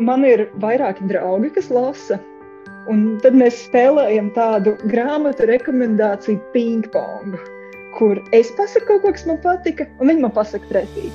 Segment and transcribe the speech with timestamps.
[0.00, 2.18] man ir vairāki draugi, kas lasa.
[2.88, 7.34] Un tad mēs spēlējam tādu grāmatu rekomendāciju ping-pong,
[7.98, 11.10] kur es pasaku kaut ko, kas man patika, un viņi man pasaka pretī.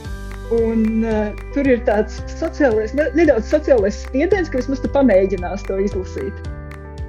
[0.54, 6.52] Un, uh, tur ir tāds sociālais, nedaudz sociālais spiediens, ka vismaz tu pamēģinās to izlasīt.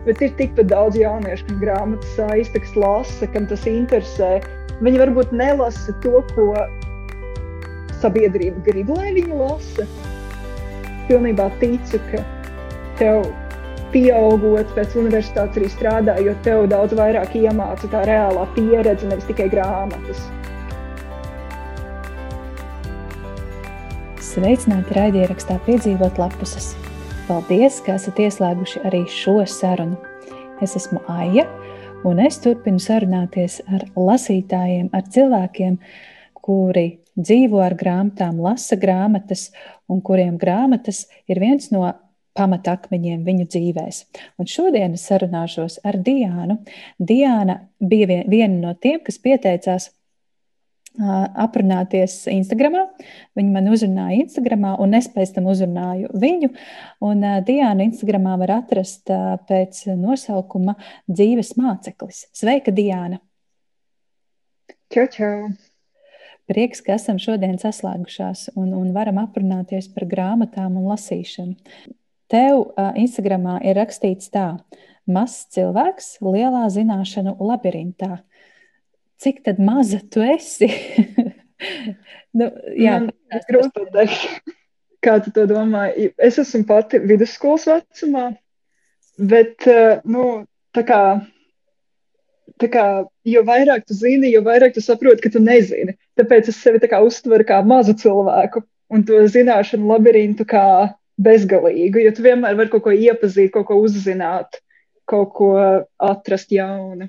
[0.07, 4.39] Bet ir tikpat daudz jauniešu, kas grāmatas saista, kas lasa, kam tas interesē.
[4.85, 6.49] Viņi varbūt nelasa to, ko
[8.01, 9.89] sabiedrība grib, lai viņi lasa
[11.09, 12.23] pilnībā ticu, ka
[12.99, 13.27] tev
[13.95, 20.25] pieaugot pēc universitātes arī strādājot, tev daudz vairāk iemāca tā reālā pieredze, nevis tikai grāmatas.
[24.25, 26.73] Sveicināti raidierakstā piedzīvot lapuses.
[27.29, 30.01] Paldies, ka esat ieslēguši arī šo sarunu.
[30.65, 31.47] Es esmu Aija,
[32.05, 35.79] un es turpinu sarunāties ar lasītājiem, ar cilvēkiem,
[36.35, 39.51] kuri dzīvo ar grāmatām, lasa grāmatas,
[39.89, 41.87] un kuriem grāmatas ir viens no
[42.35, 44.01] pamatakmeņiem viņu dzīvēs.
[44.43, 46.59] Un šodien es sarunāšos ar Diānu.
[46.99, 49.93] Diāna bija viena no tiem, kas pieteicās
[50.95, 52.77] aprunāties Instagram.
[53.35, 56.53] Viņa man uzrunāja Instagram, un es pēc tam uzrunāju viņu.
[57.07, 59.11] Un Diāna Instagramā var atrast
[59.49, 60.77] pēc nosaukuma
[61.11, 62.27] Dzīves māceklis.
[62.35, 63.21] Sveika, Diāna!
[64.95, 65.74] Čau, čau!
[66.51, 71.55] Prieks, ka esam šodien saslēgušās un, un varam aprunāties par grāmatām un lasīšanu.
[72.29, 74.51] Tev uh, Instagramā ir rakstīts tā:
[75.09, 78.19] mazs cilvēks lielā zināšanu labirintā.
[79.25, 80.69] Cik tad maza tu esi?
[82.39, 83.01] nu, jā,
[83.33, 84.55] tas ir grūti pateikt.
[85.05, 85.87] Kā tu to domā?
[86.17, 88.31] Es esmu pati vidusskolas vecumā,
[89.21, 89.65] bet
[90.09, 90.45] nu,
[90.77, 91.01] tā kā
[92.61, 92.85] tā kā,
[93.29, 95.97] jo vairāk tu zini, jo vairāk tu saproti, ka tu nezini.
[96.19, 102.03] Tāpēc es sevi uztveru kā mazu cilvēku un to zināšanu labirintu kā bezgalīgu.
[102.05, 104.61] Jo tu vienmēr vari kaut ko iepazīt, kaut ko uzzināt,
[105.07, 105.53] kaut ko
[105.99, 107.09] atrast jaunu.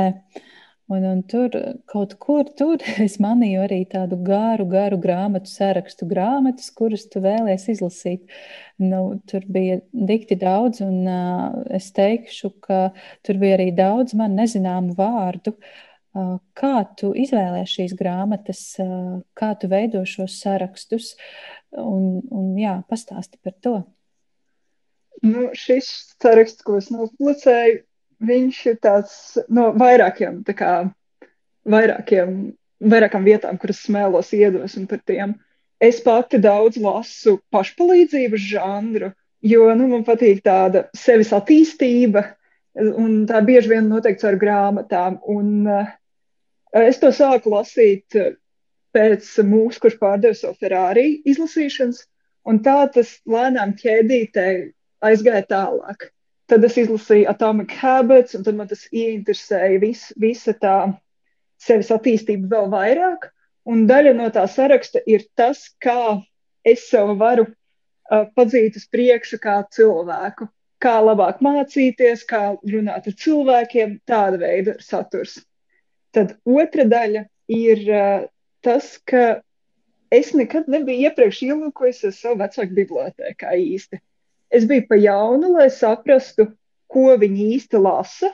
[0.85, 1.49] Un, un tur
[1.89, 7.69] kaut kur tur es manīju arī tādu garu, garu grāmatu sarakstu, grāmatas, kuras tu vēlies
[7.73, 8.21] izlasīt.
[8.81, 12.79] Nu, tur bija dikti daudz, un uh, es teikšu, ka
[13.25, 15.51] tur bija arī daudz man nezināmu vārdu.
[15.55, 15.59] Uh,
[16.55, 21.13] kā tu izvēlējies šīs grāmatas, uh, kā tu veido šos sarakstus,
[21.75, 23.75] Un, un jā, pastāsti par to.
[25.25, 25.89] Nu, šis
[26.21, 27.81] saraksts, ko es nopublicēju,
[28.25, 29.15] viņš ir tāds
[29.51, 30.71] no vairākiem, tā kā,
[31.67, 32.37] vairākiem,
[32.85, 35.35] vairākām vietām, kuras smēlos iedvesmu par tiem.
[35.81, 39.11] Es pati daudz lasu pašpalīdzības žanru,
[39.43, 42.29] jo nu, man patīk tāda sevis attīstība,
[42.75, 45.19] un tā bieži vien notiek ar grāmatām.
[45.31, 45.91] Un, uh,
[46.83, 48.17] es to sāku lasīt
[48.95, 52.01] pēc mūsu, kurš pārdeva savu Ferrari izlasīšanas,
[52.47, 54.47] un tā tas lēnām ķēdītē
[55.05, 56.09] aizgāja tālāk.
[56.45, 60.77] Tad es izlasīju Atomic Habits, un tad man tas ieinteresēja vis, visa tā
[61.61, 63.31] sevis attīstība vēl vairāk.
[63.65, 66.21] Un daļa no tā saraksta ir tas, kā
[66.65, 70.47] es sev varu uh, padzīt uz priekšu kā cilvēku,
[70.81, 75.39] kā labāk mācīties, kā runāt ar cilvēkiem, tāda veida saturs.
[76.15, 78.25] Tad otra daļa ir uh,
[78.65, 79.41] tas, ka
[80.13, 83.99] es nekad nebiju iepriekš ielūkojusies savu vecāku bibliotēkā īsti.
[84.55, 86.47] Es biju pa jaunu, lai saprastu,
[86.91, 88.31] ko viņi īsti lasa.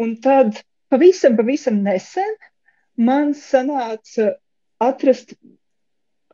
[0.00, 0.62] Un tad
[0.92, 2.38] pavisam, pavisam nesen
[2.96, 4.32] man sanāca
[4.82, 5.34] atrast,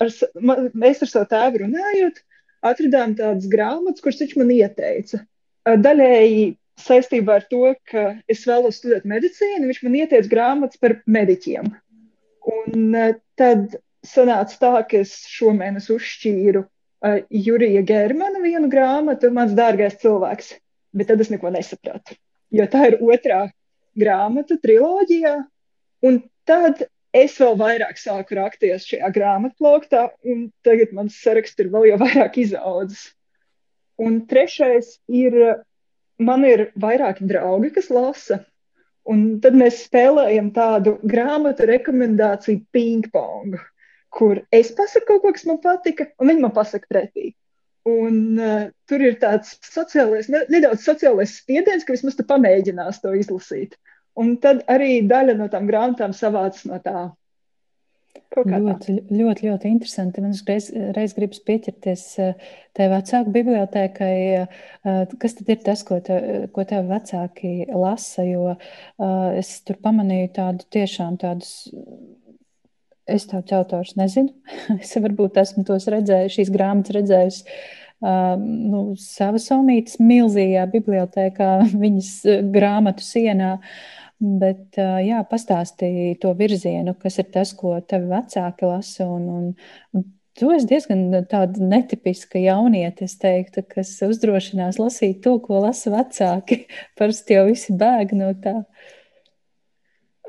[0.00, 2.22] ar, man, mēs ar savu tēvu runājot,
[2.68, 5.22] atradām tādas grāmatas, kuras viņš man ieteica.
[5.68, 6.46] Daļēji
[6.78, 11.70] saistībā ar to, ka es vēlos studēt medicīnu, viņš man ieteica grāmatas par mediķiem.
[12.48, 19.56] Un eh, tad sanāca tā, ka es šomēnes uzšķīru uh, Jurija Germana vienu grāmatu, mans
[19.58, 20.52] dārgais cilvēks,
[20.96, 22.16] bet tad es neko nesapratu.
[22.54, 23.42] Jo tā ir otrā
[23.98, 25.34] grāmata triloģijā,
[26.06, 26.86] un tad
[27.16, 32.38] es vēl vairāk sāku rakties šajā grāmatplauktā, un tagad mans saraksts ir vēl jau vairāk
[32.44, 33.10] izaudzis.
[33.98, 35.34] Un trešais ir,
[36.18, 38.42] man ir vairāki draugi, kas lasa,
[39.08, 43.54] Un tad mēs spēlējam tādu grāmatu rekomendāciju ping-pong,
[44.12, 47.30] kur es pasaku kaut ko, kas man patika, un viņi man pasaka pretī.
[47.88, 53.78] Un uh, tur ir tāds sociālais, nedaudz sociālais spiediens, ka vismaz tu pamēģinās to izlasīt.
[54.18, 57.06] Un tad arī daļa no tām grāmatām savācas no tā.
[58.38, 60.22] Ļoti, ļoti, ļoti interesanti.
[60.22, 62.04] Man reiz, reiz gribas pieķerties
[62.76, 64.14] tai vecāku bibliotēkai.
[65.18, 66.18] Kas tad ir tas, ko, te,
[66.54, 68.26] ko tev vecāki lasa?
[68.28, 68.54] Jo
[69.38, 71.52] es tur pamanīju tādu tiešām tādus.
[73.08, 74.34] Es tādus autors nezinu.
[74.82, 77.44] es varbūt esmu tos redzējis, šīs grāmatas redzējis.
[77.98, 81.48] Uh, nu, savas sonītas milzīgā bibliotēkā,
[81.84, 82.12] viņas
[82.54, 83.56] grāmatu sienā.
[83.56, 89.06] Uh, Bet, jā, pastāstīja to virzienu, kas ir tas, ko tavi vecāki lasa.
[89.06, 89.52] Un,
[89.94, 90.06] un,
[90.38, 96.64] tu esi diezgan tāda netipiska jauniete, es teiktu, kas uzdrošinās lasīt to, ko lasa vecāki.
[96.98, 98.56] Parasti jau visi bēg no tā.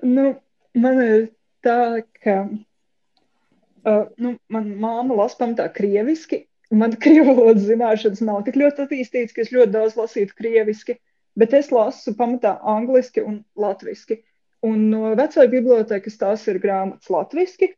[0.05, 0.29] Nu,
[0.77, 1.25] man ir
[1.65, 6.45] tā, ka uh, nu, man māma lasa pamatā krieviski.
[6.69, 10.99] Man krievu valodas zināšanas nav tik ļoti attīstītas, ka es ļoti daudz lasītu krieviski.
[11.39, 14.19] Bet es lasu pamatā angliski un latviešu.
[14.67, 17.71] Un no vecāka bibliotekas tās ir grāmatas latviešu.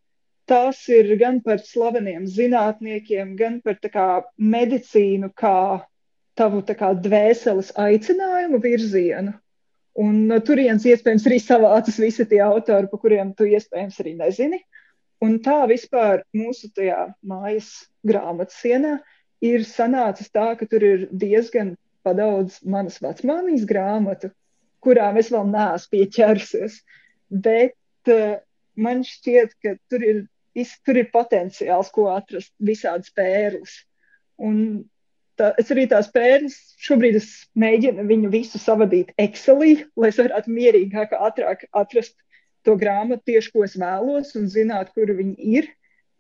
[0.50, 5.86] Tās ir gan par slaveniem zinātniekiem, gan par kā, medicīnu, kā
[6.36, 9.36] tavu kā, dvēseles aicinājumu virzienu.
[10.02, 14.62] Un no turienes iespējams arī savācas visi tie autori, par kuriem tu iespējams arī nezini.
[15.22, 17.70] Un tā vispār mūsu tajā mājas
[18.08, 18.98] grāmatas sienā
[19.46, 21.76] ir sanācis tā, ka tur ir diezgan
[22.06, 24.32] padaudz manas vecmāmiņas grāmatu,
[24.82, 26.80] kurām es vēl neesmu pieķērusies.
[27.32, 28.40] Bet uh,
[28.76, 30.24] man šķiet, ka tur ir,
[30.58, 33.78] is, tur ir potenciāls, ko atrast visādas pērles.
[34.42, 34.58] Un
[35.40, 37.20] tā, es arī tās pērles šobrīd
[37.62, 42.18] mēģinu viņu visu savadīt Excelī, lai es varētu mierīgāk, ātrāk atrast
[42.66, 45.70] to grāmatu tieši, ko es vēlos un zināt, kur viņi ir.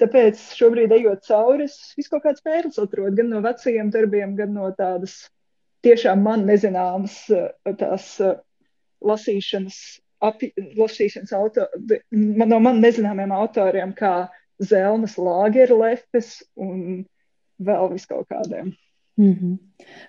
[0.02, 4.56] Tāpēc šobrīd, ejot cauri, es visu kaut kādas pērles atrodu gan no vecajiem darbiem, gan
[4.56, 5.28] no tādas
[5.86, 7.50] tiešām man nezināmas eh,
[7.80, 8.38] tās eh,
[9.06, 9.80] lasīšanas,
[10.22, 11.66] api, lasīšanas auto,
[12.12, 14.30] no man nezināmiem autoriem, kā
[14.62, 17.04] Zelmas Lāgerlefes un
[17.62, 18.76] vēl vis kaut kādiem.
[19.18, 19.58] Mm -hmm.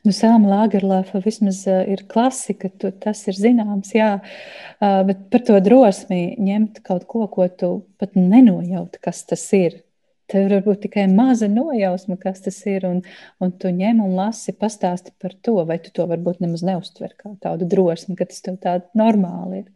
[0.04, 5.40] Nu, Sēma Lagerlāfa vismaz uh, ir klasika, tu, tas ir zināms, jā, uh, bet par
[5.40, 9.82] to drosmi ņemt kaut ko, ko tu pat nenojauti, kas tas ir.
[10.32, 13.02] Tev var būt tikai maza nojausma, kas tas ir, un,
[13.42, 17.34] un tu ņem un lasi, pastāsti par to, vai tu to varbūt nemaz neuztver kā
[17.42, 19.68] tādu drosmi, ka tas tev tā normāli ir.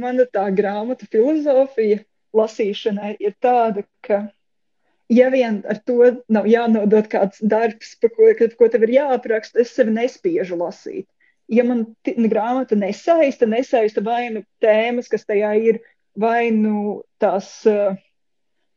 [0.00, 2.02] Mana tā grāmatu filozofija
[2.36, 4.24] lasīšanai ir tāda, ka
[5.10, 9.74] ja vien ar to nav jānodod kāds darbs, par ko, ko tev ir jāapraksta, es
[9.74, 11.06] sevi nespiežu lasīt.
[11.50, 15.80] Ja man grāmata nesaista, nesaista vai nu tēmas, kas tajā ir,
[16.18, 17.98] vai nu tās uh,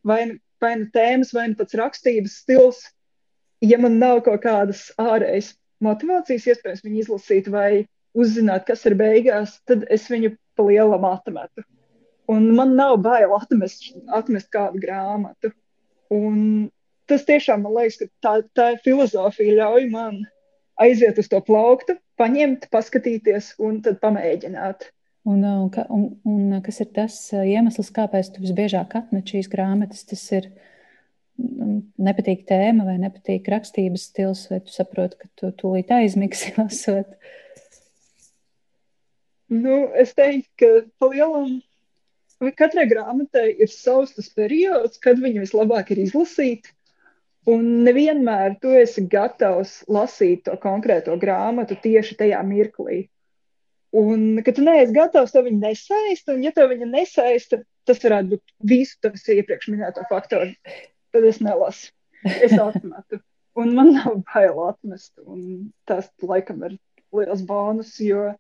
[0.08, 2.84] vai, nu, vai nu tēmas, vai nu pats rakstības stils.
[3.64, 5.54] Ja man nav kaut kādas ārējas
[5.84, 11.64] motivācijas, iespējams, viņu izlasīt vai uzzināt, kas ir beigās, tad es viņu pa lielam atmetu.
[12.32, 15.52] Un man nav bail atmest, atmest kādu grāmatu.
[16.14, 16.70] Un
[17.10, 20.22] tas tiešām man liekas, ka tā, tā filozofija ļauj man
[20.80, 24.88] aiziet uz to plauktu, paņemt, paskatīties un tad pamēģināt.
[25.24, 30.04] Un, un, un, un kas ir tas iemesls, kāpēc tu visbiežāk atmet šīs grāmatas?
[30.10, 30.50] Tas ir
[32.04, 37.16] nepatīk tēma vai nepatīk rakstības stils, vai tu saproti, ka tu tūlīt aizmigsi lasot?
[39.54, 41.62] Nu, es teiktu, ka palielam
[42.58, 46.72] katrai grāmatai ir savs tas periods, kad viņu vislabāk ir izlasīt.
[47.50, 53.08] Un nevienmēr tu esi gatavs lasīt to konkrēto grāmatu tieši tajā mirklī.
[53.94, 58.34] Un, kad tu neesi gatavs, tev viņa nesaista, un, ja tev viņa nesaista, tas varētu
[58.34, 60.50] būt visu tavas iepriekš minēto faktoru.
[61.14, 61.92] Tad es nelasu.
[62.24, 63.20] Es atmetu.
[63.60, 65.12] Un man nav bail atmest.
[65.30, 66.80] Un tas, laikam, ir
[67.14, 68.32] liels bonus, jo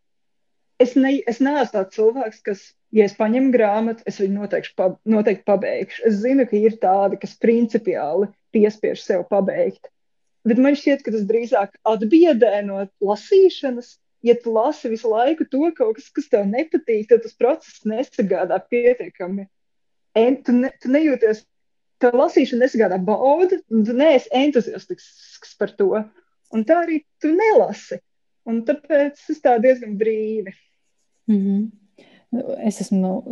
[0.82, 2.64] es, ne, es neesmu tāds cilvēks, kas,
[2.96, 6.06] ja es paņemu grāmatu, es viņu noteikti, pab, noteikti pabeigšu.
[6.10, 9.92] Es zinu, ka ir tādi, kas principiāli piespiež sev pabeigt.
[10.48, 13.94] Bet man šķiet, ka tas drīzāk atbiedē no lasīšanas
[14.24, 18.60] ja tu lasi visu laiku to kaut kas, kas tev nepatīk, tad tas process nesagādā
[18.70, 19.48] pietiekami.
[20.16, 21.44] En, tu, ne, tu nejūties,
[22.02, 25.92] tev lasīšana nesagādā baudu, un tu neesi entuziastisks par to.
[26.54, 28.00] Un tā arī tu nelasi.
[28.50, 30.54] Un tāpēc tas tā diezgan brīvi.
[31.32, 31.72] Mm -hmm.
[32.68, 33.24] Es esmu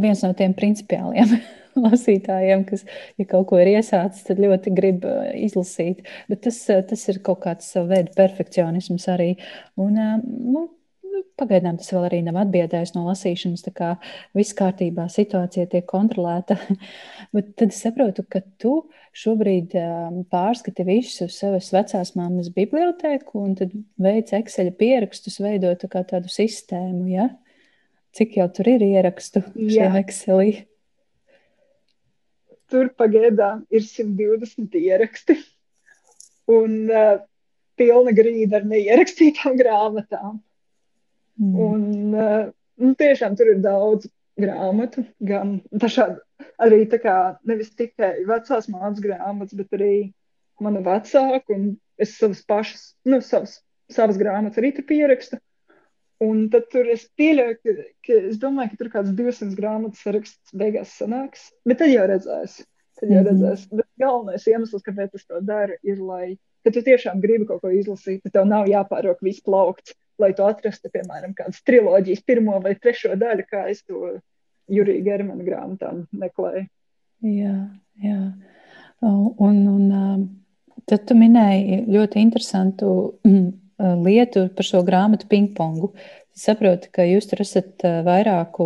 [0.00, 1.36] viens no tiem principiāliem
[1.86, 2.84] lasītājiem, kas,
[3.20, 6.04] ja kaut ko ir iesācis, tad ļoti grib uh, izlasīt.
[6.30, 9.34] Bet tas, uh, tas ir kaut kāds savu veidu perfekcionisms arī.
[9.80, 10.70] Un, uh, nu,
[11.38, 13.62] Pagaidām tas vēl arī nav atbiedējis no lasīšanas.
[13.62, 13.88] Tā kā
[14.34, 16.56] viss kārtībā, situācija tiek kontrolēta.
[17.34, 18.72] Bet tad es saprotu, ka tu
[19.14, 19.76] šobrīd
[20.30, 27.06] pārskati visu savas vecās māmas bibliotēku un tad veic Excel pierakstus, veidot tā tādu sistēmu.
[27.14, 27.28] Ja?
[28.14, 30.50] Cik jau tur ir ierakstu šajā Excelī?
[32.74, 35.38] Tur pagaidām ir 120 ieraksti.
[36.50, 37.22] Un uh,
[37.78, 40.42] pilna grīda ar neierakstītām grāmatām.
[41.40, 41.54] Mm.
[41.68, 42.50] Un uh,
[42.82, 46.18] nu, tiešām tur ir daudz grāmatu, gan dažādi,
[46.62, 47.16] arī tā kā
[47.46, 49.94] nevis tikai vecās mācas grāmatas, bet arī
[50.62, 55.38] mana vecāka un es savas pašas, nu, savas, savas grāmatas arī tur pierakstu.
[56.24, 57.74] Un tad tur es pieļauju, ka,
[58.06, 62.62] ka es domāju, ka tur kāds 200 grāmatas saraksts beigās sanāks, bet tad jau redzēs.
[63.00, 63.30] Tad jau mm -hmm.
[63.30, 63.66] redzēs.
[63.70, 67.72] Bet galvenais iemesls, kāpēc es to daru, ir, lai, ka tu tiešām gribi kaut ko
[67.74, 72.74] izlasīt, tad tev nav jāpārok viss plaukts, lai tu atrastu, piemēram, kādas triloģijas pirmo vai
[72.78, 74.20] trešo daļu, kā es to
[74.70, 76.66] Jurija Germana grāmatām meklēju.
[77.24, 77.56] Jā,
[78.04, 78.20] jā.
[79.04, 80.28] Un, un
[80.88, 82.88] tad tu minēji ļoti interesantu
[83.78, 85.92] lietu par šo grāmatu pingpongu.
[86.34, 88.64] Es saprotu, ka jūs tur esat eh, vairāku,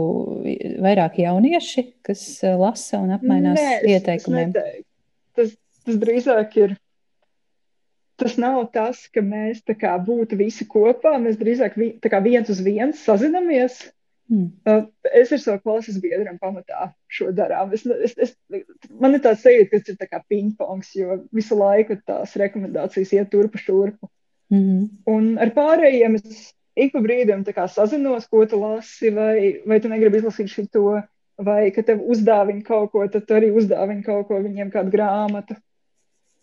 [0.81, 4.55] vairāk jaunieši, kas eh, lasa un apmainās Nē, ieteikumiem.
[5.37, 5.53] Tas,
[5.85, 6.79] tas drīzāk ir.
[8.19, 11.12] Tas nav tas, ka mēs kā, būtu visi kopā.
[11.23, 13.77] Mēs drīzāk vi, kā, viens uz viens sazinamies.
[14.29, 14.88] Hmm.
[15.17, 17.71] Es ar savu klases biedru pamatā šo darām.
[17.77, 18.35] Es, es, es,
[18.91, 23.31] man ir tāds sajūta, ka tas ir kā pingpongs, jo visu laiku tās rekomendācijas iet
[23.33, 24.09] turpu šurpu.
[24.50, 24.88] Mm -hmm.
[25.07, 30.19] Un ar pārējiem es ik pa brīdim sazinos, ko tu lasi, vai, vai tu negribi
[30.19, 31.02] izlasīt šo,
[31.37, 35.57] vai ka tev uzdāvina kaut ko, tad tu arī uzdāvini kaut ko viņiem, kādu grāmatu.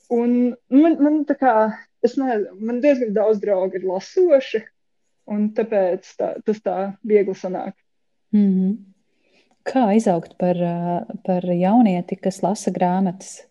[0.09, 1.53] Un man, man tā kā,
[2.03, 4.62] es nezinu, man diezgan daudz draugu ir lasoši,
[5.31, 7.74] un tāpēc tā, tas tā viegli sanāk.
[8.31, 8.75] Mm -hmm.
[9.65, 10.55] Kā izaugt par,
[11.25, 13.47] par jaunieti, kas lasa grāmatas?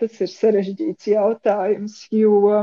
[0.00, 2.60] Tas ir sarežģīts jautājums, jo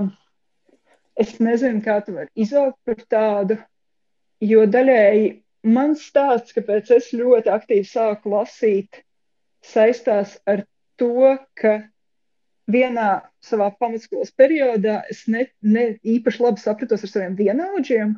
[1.17, 3.57] es nezinu, kā tu vari izaugt par tādu,
[4.43, 5.29] jo daļēji
[5.77, 9.01] mans stāsts, kāpēc es ļoti aktīvi sāku lasīt,
[9.65, 10.63] saistās ar
[11.01, 11.79] to, ka
[12.71, 13.09] vienā
[13.43, 18.17] savā pamatskolas periodā es ne, ne īpaši labi sapratos ar saviem vienaudžiem.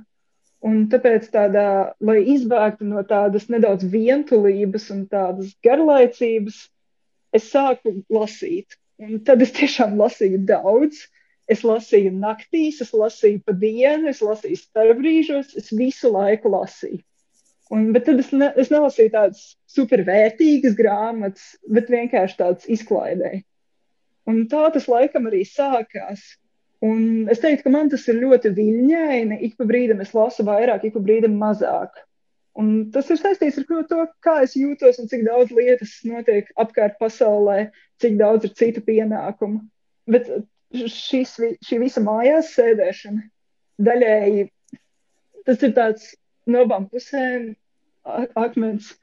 [0.69, 6.57] Un tāpēc, tādā, lai izbēgtu no tādas nedaudz vientulības un tādas garlaicības,
[7.31, 8.75] es sāku lasīt.
[8.99, 11.05] Un tad es tiešām lasīju daudz.
[11.49, 16.99] Es lasīju naktīs, es lasīju pa dienu, es lasīju starpbrīžos, es visu laiku lasīju.
[17.73, 23.43] Un, bet tad es, ne, es nelasīju tādas supervērtīgas grāmatas, bet vienkārši tādas izklaidēji.
[24.29, 26.21] Un tā tas laikam arī sākās.
[26.85, 29.39] Un es teiktu, ka man tas ir ļoti viļņaini.
[29.49, 31.97] Ik pa brīdim es lasu vairāk, ik pa brīdim mazāk.
[32.59, 36.97] Un tas ir saistīts ar to, kā es jūtos un cik daudz lietas notiek apkārt
[36.99, 37.69] pasaulē,
[38.03, 39.61] cik daudz ir citu pienākumu.
[40.09, 40.27] Bet
[40.73, 43.23] šis, šī visa mājās sēdēšana
[43.87, 44.49] daļēji
[45.47, 46.13] tas ir tāds
[46.49, 47.53] no abām pusēm
[48.39, 48.93] akmens.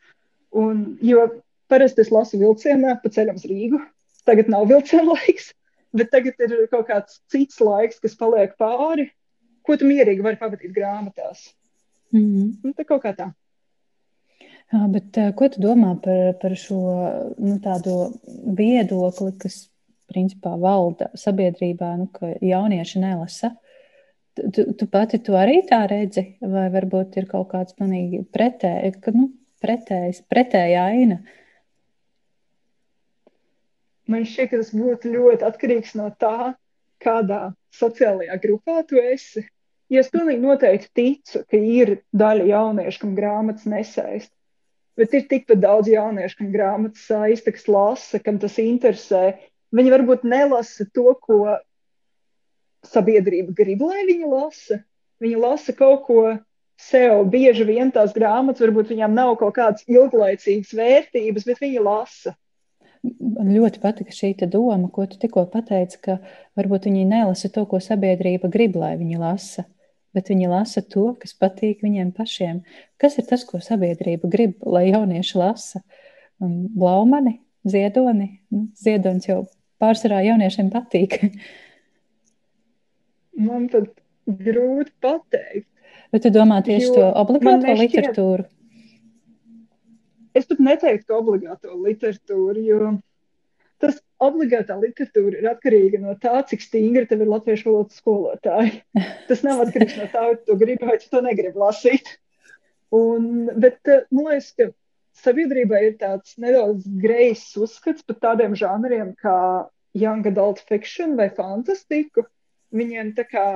[0.56, 1.26] Un, jo
[1.70, 3.80] parasti es lasu vilcienā pa ceļam uz Rīgu.
[4.28, 5.52] Tagad nav vilciena laiks,
[5.96, 9.08] bet tagad ir kaut kāds cits laiks, kas paliek pāri,
[9.66, 11.50] ko tu mierīgi vari pavadīt grāmatās.
[12.14, 12.54] Mm -hmm.
[12.64, 13.32] Un, tā kaut kā tā.
[14.74, 16.80] Jā, bet, ko tu domā par, par šo
[17.38, 17.54] nu,
[18.58, 19.60] viedokli, kas
[20.10, 23.52] principā valda sabiedrībā, nu, ka jaunieši nelasa?
[24.36, 29.14] Tu, tu pati to arī tā redzi, vai varbūt ir kaut kāds manīgi pretēji, ka,
[29.14, 29.30] nu,
[29.62, 31.20] pretējs, pretēja aina?
[34.10, 36.52] Man šķiet, ka tas būtu ļoti atkarīgs no tā,
[37.02, 39.46] kādā sociālajā grupā tu esi.
[39.90, 44.32] Ja es pilnīgi noteikti ticu, ka ir daļa jauniešu, kam grāmatas nesaist,
[44.96, 49.36] Bet ir tikpat daudz jauniešu, kam grāmatas saista, kas lasa, kam tas interesē.
[49.76, 51.58] Viņi varbūt nelasa to, ko
[52.86, 54.80] sabiedrība grib, lai viņi lasa.
[55.20, 56.22] Viņi lasa kaut ko
[56.80, 57.26] sev.
[57.32, 62.32] Bieži vien tās grāmatas, varbūt viņām nav kaut kādas ilglaicīgas vērtības, bet viņi lasa.
[63.04, 66.18] Man ļoti patika šī doma, ko tu tikko pateici, ka
[66.58, 69.68] varbūt viņi nelasa to, ko sabiedrība grib, lai viņi lasa
[70.16, 72.62] bet viņi lasa to, kas patīk viņiem pašiem.
[73.00, 75.82] Kas ir tas, ko sabiedrība grib, lai jaunieši lasa?
[76.40, 78.30] Blaumani, ziedoni.
[78.52, 79.42] Nu, ziedonis jau
[79.82, 81.20] pārsvarā jauniešiem patīk.
[83.46, 83.90] Man tad
[84.26, 85.68] grūti pateikt.
[86.14, 88.46] Bet tu domā tieši to obligāto literatūru?
[90.36, 92.90] Es pat neteiktu, obligāto literatūru, jo
[94.22, 98.80] obligātā literatūra ir atkarīga no tā, cik stingri tev ir latviešu valodas skolotāji.
[99.28, 102.16] Tas nav atkarīgs no tā, vai tu gribi vai tu to negribi lasīt.
[102.96, 104.70] Un, bet eh, man liekas, ka
[105.24, 109.38] sabiedrībā ir tāds nedaudz greizs uzskats par tādiem žanriem kā
[109.96, 112.26] young adult fiction vai fantastiku.
[112.76, 113.46] Viņiem tā kā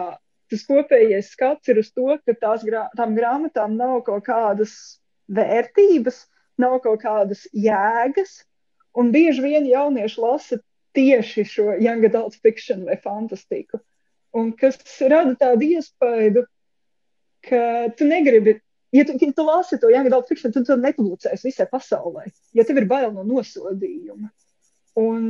[0.50, 4.74] tas kopējais skats ir uz to, ka tās grā, tām grāmatām nav kaut kādas
[5.30, 6.24] vērtības,
[6.58, 8.40] nav kaut kādas jēgas.
[8.98, 10.58] Un bieži vien jaunieši lasa
[10.96, 13.78] tieši šo young adult fiction vai fantastiku.
[14.34, 14.78] Un kas
[15.10, 16.44] rada tādu iespaidu,
[17.46, 18.56] ka tu negribi,
[18.94, 22.66] ja tu, ja tu lasi to young adult fiction, tad tu nepublicēsi visai pasaulē, ja
[22.66, 24.30] tev ir bail no nosodījuma.
[25.00, 25.24] Un,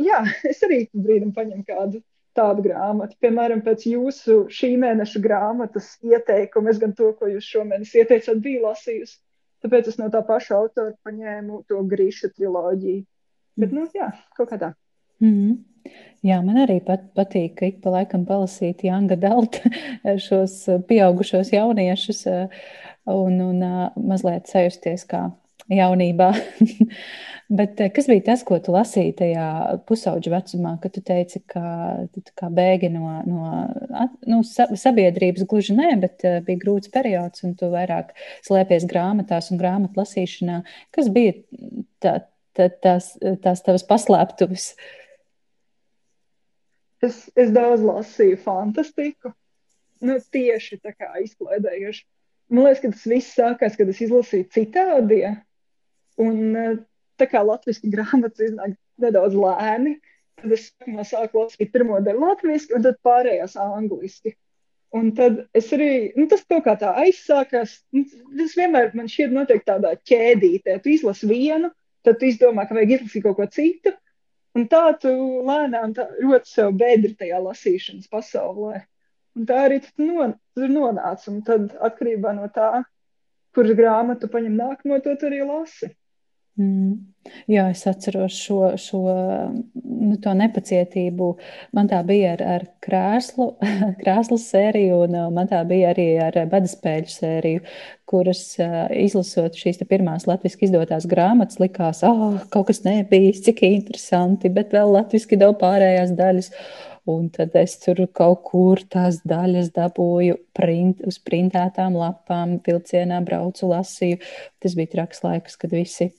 [0.00, 2.02] jā, es arī brīdim paņemu kādu
[2.36, 3.16] tādu grāmatu.
[3.20, 8.64] Piemēram, pēc jūsu šī mēneša grāmatas ieteikuma, es gan to, ko jūs šomēnes ieteicāt, biju
[8.66, 9.18] lasījusi.
[9.62, 13.04] Tāpēc es no tā paša autora paņēmu to grīšu triloģiju.
[13.60, 14.72] Bet, nu, jā, kaut kā tā.
[15.20, 15.58] Mm -hmm.
[16.22, 19.58] Jā, man arī pat, patīk ik pa laikam palasīt Jānga Dalta
[20.26, 22.26] šos pieaugušos jauniešus
[23.06, 23.64] un, un
[23.96, 25.30] mazliet sajusties kā
[25.70, 26.32] jaunībā.
[27.52, 29.46] Bet eh, kas bija tas, ko tu lasīji tajā
[29.88, 31.62] pusauģa vecumā, kad tu teici, ka
[32.14, 33.50] tu kā bēgi no, no
[34.30, 35.44] nu, sabiedrības?
[35.50, 38.14] Gluži nē, bet eh, bija grūts periods, un tu vairāk
[38.46, 40.62] slēpies grāmatās un grāmatu lasīšanā.
[40.96, 41.36] Kas bija
[42.00, 42.16] tā,
[42.56, 43.12] tā, tās,
[43.44, 44.70] tās tavas paslēptuves?
[47.02, 49.34] Es, es daudz lasīju fantastiku.
[50.02, 52.04] Nu, tieši tā kā izklaidējuši.
[52.52, 55.24] Man liekas, ka tas viss sākās, kad es izlasīju citādi.
[56.20, 56.78] Un eh,
[57.20, 59.96] tā kā latviešu grāmatas iznāk nedaudz lēni,
[60.40, 64.34] tad es sākumā sāku lasīt pirmo daļu latviešu, un tad pārējās angliski.
[64.92, 67.78] Un tad es arī, nu, tas kaut kā tā aizsākās.
[67.96, 68.04] Nu,
[68.36, 70.76] tas vienmēr man šķiet notiek tādā ķēdītē.
[70.84, 71.70] Tu izlasi vienu,
[72.04, 73.94] tad tu izdomā, ka vajag izlasīt kaut ko citu,
[74.58, 75.12] un tā tu
[75.48, 78.82] lēnām tā, ļoti sev bedri tajā lasīšanas pasaulē.
[79.38, 82.82] Un tā arī tu non, tur nonāc, un tad atkarībā no tā,
[83.56, 85.88] kuras grāmatu paņem nākamo, to tu arī lasi.
[86.60, 87.12] Mm.
[87.50, 91.28] Jā, es atceros šo, šo nu, nepacietību.
[91.76, 93.46] Man tā bija ar, ar krēslu,
[94.02, 97.64] krēslu sēriju, un uh, man tā bija arī ar badaspēļu sēriju,
[98.10, 103.62] kuras uh, izlasot šīs pirmās latviešu izdotās grāmatas, likās, ah, oh, kaut kas nebija, cik
[103.70, 106.50] interesanti, bet vēl latviešu daudz pārējās daļas.
[107.12, 113.66] Un tad es tur kaut kur tās daļas dabūju print, uz printētām lapām, vilcienā braucu,
[113.72, 114.20] lasīju.
[114.62, 116.12] Tas bija traks laiks, kad visi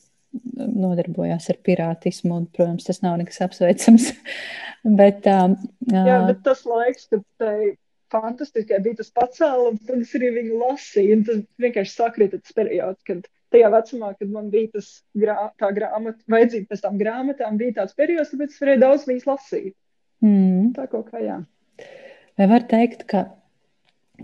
[0.57, 4.09] nodarbojās ar pirātismu, un, protams, tas nav nekas apsveicams.
[4.99, 5.55] bet, um,
[5.91, 7.73] Jā, bet tas laiks, kad tai
[8.13, 13.01] fantastiskai bija tas pacēlums, tad es arī viņu lasīju, un tas vienkārši sakrita tas periods,
[13.07, 17.79] kad tajā vecumā, kad man bija tas grā, tā grāmata, vajadzība pēc tām grāmatām, bija
[17.81, 19.73] tāds periods, tāpēc es varēju daudz viņas lasīt.
[20.23, 20.71] Mm.
[20.77, 21.39] Tā kaut kā, jā.
[22.39, 23.27] Vai var teikt, ka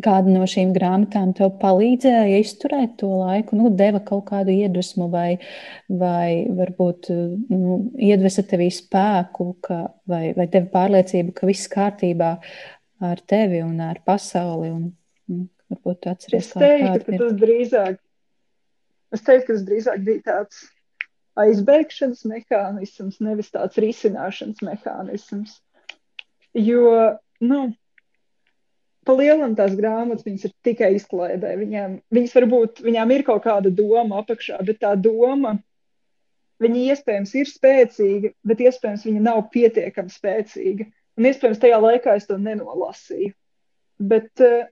[0.04, 5.40] kāda no šīm grāmatām tev palīdzēja izturēt to laiku, nu, deva kaut kādu iedvesmu, vai,
[5.88, 7.12] vai varbūt
[7.52, 12.34] nu, iedvesa tevī spēku, ka, vai, vai tevi pārliecību, ka viss kārtībā
[13.10, 14.74] ar tevi un ar pasauli.
[14.74, 14.90] Un,
[15.32, 18.04] nu, varbūt tu atceries, es teiktu, ka tas drīzāk,
[19.16, 20.68] es teiktu, ka tas drīzāk bija tāds
[21.40, 25.60] aizbēgšanas mehānisms, nevis tāds risināšanas mehānisms.
[26.58, 27.60] Jo, nu,
[29.10, 31.56] pa lielam tās grāmatas viņas ir tikai izklaidē.
[31.58, 35.56] Viņām, viņas varbūt, viņām ir kaut kāda doma apakšā, bet tā doma,
[36.62, 40.86] viņa iespējams ir spēcīga, bet iespējams viņa nav pietiekami spēcīga.
[41.18, 43.34] Un iespējams tajā laikā es to nenolasīju.
[44.12, 44.70] Bet uh,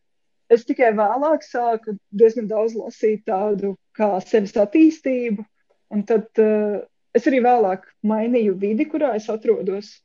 [0.54, 5.44] es tikai vēlāk sāku diezgan daudz lasīt tādu kā sevis attīstību,
[5.92, 6.78] un tad uh,
[7.18, 9.98] es arī vēlāk mainīju vidi, kurā es atrodos.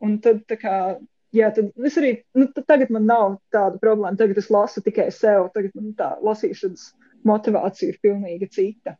[0.00, 0.96] Un tad kā,
[1.36, 4.16] jā, tad es arī, nu, tagad man nav tāda problēma.
[4.18, 5.50] Tagad es lasu tikai sev.
[5.54, 6.90] Tagad man tā lasīšanas
[7.28, 8.96] motivācija ir pilnīgi cita.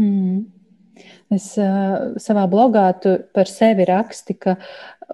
[0.00, 0.46] Mm.
[1.30, 2.88] Es uh, savā blogā
[3.34, 4.56] par sevi rakstu, ka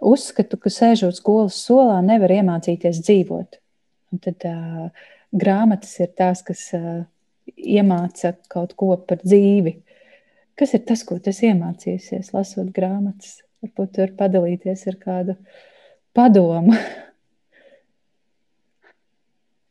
[0.00, 3.58] uzskatu, ka sēžot skolas solā, nevar iemācīties dzīvot.
[4.14, 4.86] Un tad uh,
[5.34, 7.02] grāmatas ir tās, kas uh,
[7.52, 9.76] iemāca kaut ko par dzīvi.
[10.56, 13.42] Kas ir tas, ko tas iemācījusies, lasot grāmatas?
[13.64, 15.62] Varbūt tur padalīties ar kādu uh,
[16.16, 16.76] padomu?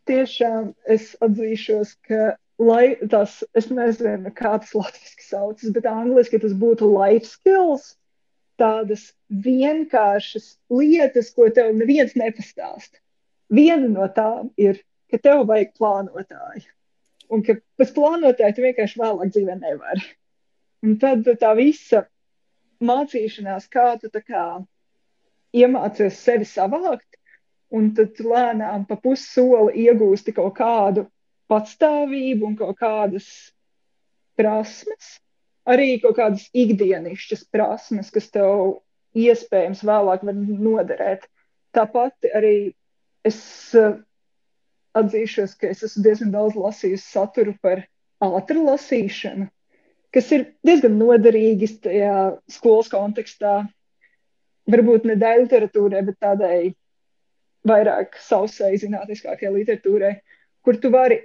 [0.10, 6.56] Tiešām es atzīšos, ka lai, tas, es nezinu, kā tas latviešu saucas, bet angļuiski tas
[6.60, 7.93] būtu life skills.
[8.62, 9.08] Tādas
[9.43, 12.99] vienkāršas lietas, ko tev neviens nepastāst.
[13.49, 16.67] Viena no tām ir, ka tev vajag plānotāju.
[17.34, 20.06] Un ka bez plānotāja tu vienkārši vēlāk dzīvē nevari.
[20.86, 22.03] Un tad tā visa
[22.84, 24.43] mācīšanās, kā tu tā kā
[25.54, 27.08] iemācies sevi savākt,
[27.74, 31.08] un tad lēnām pa pussoli iegūsti kaut kādu
[31.52, 33.28] patstāvību un kaut kādas
[34.38, 35.18] prasmes,
[35.70, 38.80] arī kaut kādas ikdienišķas prasmes, kas tev
[39.18, 41.28] iespējams vēlāk var noderēt.
[41.74, 42.74] Tāpat arī
[43.26, 43.39] es
[43.78, 43.98] uh,
[44.98, 47.86] atzīšos, ka es esmu diezgan daudz lasījusi saturu par
[48.24, 49.50] ātru lasīšanu.
[50.13, 52.18] kas ir diezgan noderīgi tajā
[52.54, 53.63] skolas kontekstā.
[54.71, 56.58] Varbūt ne daļai literatūrai, bet tādai
[57.67, 60.13] vairāk sausai zinātniskākajai literatūrai,
[60.63, 61.19] kur tu vari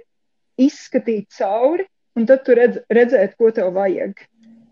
[0.59, 1.85] izskatīt cauri,
[2.19, 4.19] un tad tu redz, redzēt, ko tev vajag.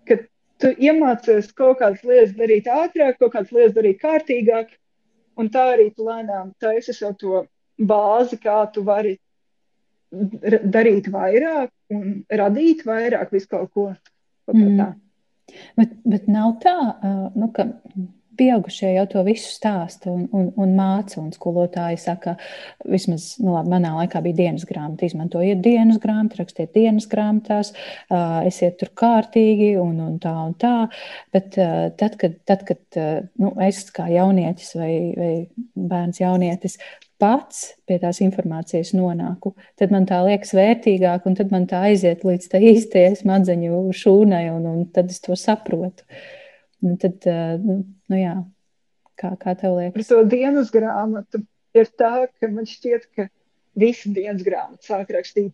[0.07, 0.25] Kad
[0.61, 4.73] tu iemācies kaut kādas lietas darīt ātrāk, kaut kādas lietas darīt kārtīgāk,
[5.37, 7.45] un tā arī tu lēnām taisi sev to
[7.77, 9.15] bāzi, kā tu vari
[10.11, 13.89] darīt vairāk un radīt vairāk visu kaut ko.
[14.53, 14.95] Mm.
[15.75, 16.75] Bet, bet nav tā,
[17.35, 17.67] nu, ka
[18.37, 21.19] pieaugušie jau to visu stāsta un, un, un māca.
[21.21, 22.35] Un skolotāji saka,
[22.85, 25.07] vismaz nu, labi, manā laikā bija dienas grāmata.
[25.07, 30.75] Izmantojiet dienas grāmatu, rakstiet dienas grāmatās, uh, esiet tur kārtīgi un, un tā un tā.
[31.35, 35.33] Bet uh, tad, kad, tad, kad uh, nu, es kā jaunietis vai, vai
[35.75, 36.79] bērns jaunietis
[37.21, 42.25] pats pie tās informācijas nonāku, tad man tā liekas vērtīgāk, un tad man tā aiziet
[42.27, 46.05] līdz tā īstajai smadzeņu šūnai, un, un tad es to saprotu.
[46.85, 47.25] Nu, tad,
[47.63, 47.79] nu,
[48.11, 48.35] nu jā,
[49.17, 49.95] kā, kā tev liekas?
[49.97, 51.41] Par to dienas grāmatu
[51.77, 53.27] ir tā, ka man šķiet, ka
[53.77, 55.53] visi dienas grāmatas sāk rakstīt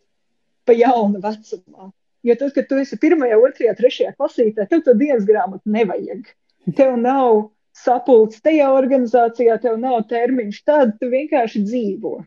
[0.67, 1.91] pa jaunu vecumā.
[2.23, 6.29] Jo tad, kad tu esi pirmajā, otrajā, trešajā klasītē, tev to dienas grāmatu nevajag.
[6.77, 12.19] Tev nav sapulcs tajā organizācijā, tev nav termiņš, tad tu vienkārši dzīvo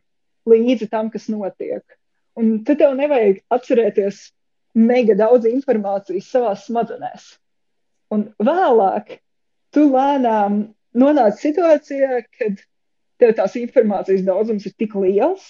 [0.51, 1.85] līdzi tam, kas notiek.
[2.37, 4.21] Un tad tev nevajag atcerēties
[4.77, 7.31] mega daudz informācijas savā smadzenēs.
[8.15, 9.19] Un vēlāk
[9.75, 10.63] tu lēnām
[10.97, 12.63] nonāc situācijā, kad
[13.21, 15.49] tev tās informācijas daudzums ir tik liels,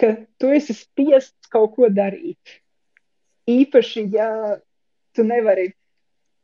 [0.00, 2.60] ka tu esi spiests kaut ko darīt.
[3.50, 4.30] Īpaši, ja
[5.16, 5.70] tu nevari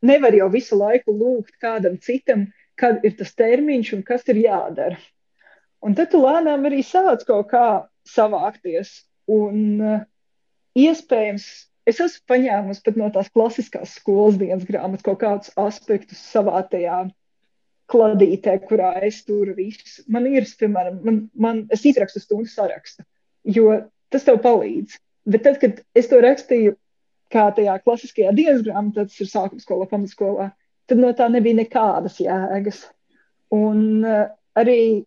[0.06, 4.98] nevar jau visu laiku lūgt kādam citam, kad ir tas termiņš un kas ir jādara.
[5.84, 7.66] Un tad tu lēnām arī sāc kaut kā
[8.08, 8.92] savākties.
[9.26, 10.02] Un uh,
[10.78, 11.46] iespējams,
[11.86, 17.04] es esmu paņēmusi pat no tās klasiskās skolas dienas grāmatas kaut kādus aspektus savā tajā
[17.92, 20.02] kladītē, kurā es turu visu.
[20.10, 23.06] Man ir, piemēram, man, man, es izrakstu stundu sarakstu,
[23.46, 23.76] jo
[24.10, 24.98] tas tev palīdz.
[25.30, 26.74] Bet tad, kad es to rakstīju
[27.34, 30.50] kā tajā klasiskajā dienas grāmatā, tas ir sākuma skolā, pamatskolā,
[30.90, 32.84] tad no tā nebija nekādas jēgas.
[33.54, 34.26] Un uh,
[34.58, 35.06] arī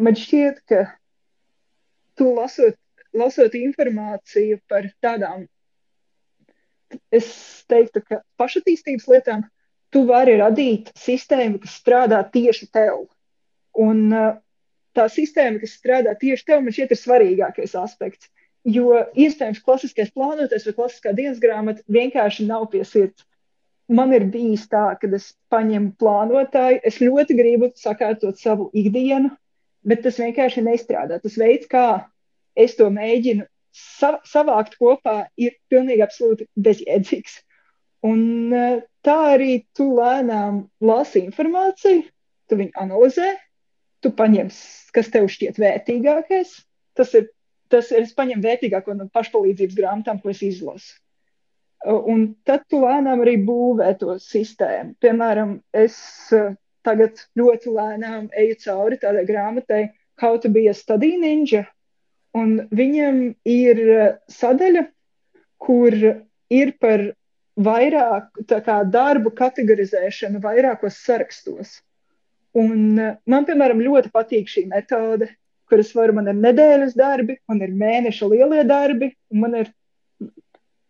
[0.00, 0.84] man šķiet, ka
[2.18, 2.76] tu lasot,
[3.16, 5.46] lasot informāciju par tādām,
[7.14, 7.28] es
[7.70, 9.44] teiktu, ka pašattīstības lietām,
[9.92, 13.06] tu vari radīt sistēmu, kas strādā tieši tev.
[13.78, 14.34] Un uh,
[14.96, 18.30] tā sistēma, kas strādā tieši tev, man šķiet, ir svarīgākais aspekts.
[18.68, 23.24] Jo iespējams, klasiskais plānotais vai klasiskā dienas grāmata vienkārši nav pie sirds.
[23.88, 29.30] Man ir bijis tā, ka es paņemu plānotāju, es ļoti gribu sakārtot savu ikdienu,
[29.88, 31.16] bet tas vienkārši nestrādā.
[31.22, 31.86] Tas veids, kā
[32.58, 37.40] es to mēģinu sa savākt kopā, ir pilnīgi absolūti bezjēdzīgs.
[38.08, 42.06] Un eh, tā arī tu lēnām lasi informāciju,
[42.48, 43.32] tu viņu analizē,
[44.04, 44.52] tu paņem,
[44.94, 46.54] kas tev šķiet vērtīgākais.
[46.98, 47.28] Tas ir
[47.72, 50.96] tas ir, es paņemu vērtīgāko no pašpalīdzības grāmatām, ko es izlasu.
[51.86, 54.96] Un tad tu lēnām arī būvē to sistēmu.
[55.02, 55.98] Piemēram, es
[56.86, 59.86] tagad ļoti lēnām eju cauri tādai grāmatai
[60.18, 61.68] How to be a study ninja,
[62.36, 63.82] un viņam ir
[64.32, 64.84] sadaļa,
[65.58, 65.94] kur
[66.48, 67.04] ir par
[67.58, 71.78] vairāk kā, darbu kategorizēšanu vairākos sarakstos.
[72.58, 75.28] Un man, piemēram, ļoti patīk šī metode,
[75.68, 79.70] kuras varu, man ir nedēļas darbi, man ir mēneša lielie darbi, un man ir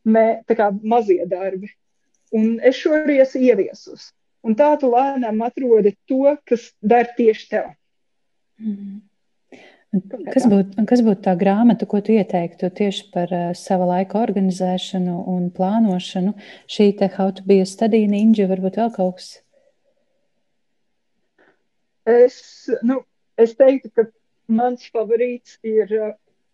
[0.09, 1.72] mē, kā, mazie darbi.
[2.37, 4.12] Un es šo arī esmu ieviesus.
[4.44, 7.70] Un tā tu lēnām atrodi to, kas der tieši tev.
[8.61, 9.01] Mm.
[9.88, 15.46] Kas būtu būt tā grāmata, ko tu ieteiktu tieši par uh, sava laika organizēšanu un
[15.55, 16.35] plānošanu?
[16.68, 19.31] Šī te How to be a study ninja, varbūt vēl kaut kas?
[22.09, 23.01] Es, nu,
[23.40, 24.05] es teiktu, ka
[24.53, 25.88] mans favorīts ir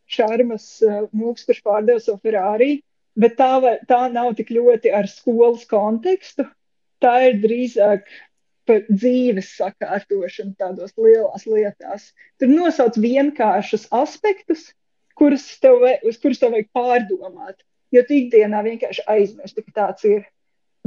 [0.06, 2.84] Šarmas uh, uh, mūks, kurš pārdeva savu Ferrari,
[3.18, 6.46] bet tā, vai, tā nav tik ļoti ar skolas kontekstu.
[7.02, 8.06] Tā ir drīzāk
[8.68, 12.08] par dzīves sakārtošanu tādos lielās lietās.
[12.40, 14.70] Tur nosauc vienkāršus aspektus,
[15.18, 17.60] kurus tev, uz kurus tev vajag pārdomāt.
[17.94, 20.24] Jo tu ikdienā vienkārši aizmirsti, ka tāds ir.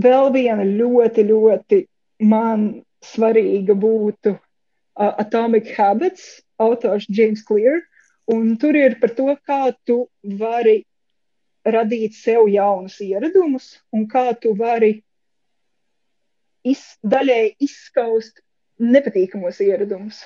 [0.02, 1.80] Vēl viena ļoti, ļoti
[2.30, 2.68] man
[3.06, 7.82] svarīga būtu uh, Atomic Habits, autors James Clear.
[8.28, 10.04] Un tur ir par to, kā tu
[10.38, 10.82] vari
[11.68, 15.02] radīt sev jaunus ieradumus un kā tu vari
[16.72, 18.42] iz, daļēji izskaust
[18.78, 20.24] nepatīkamos ieradumus.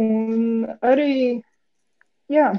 [0.00, 1.40] Un arī,
[2.32, 2.50] jā,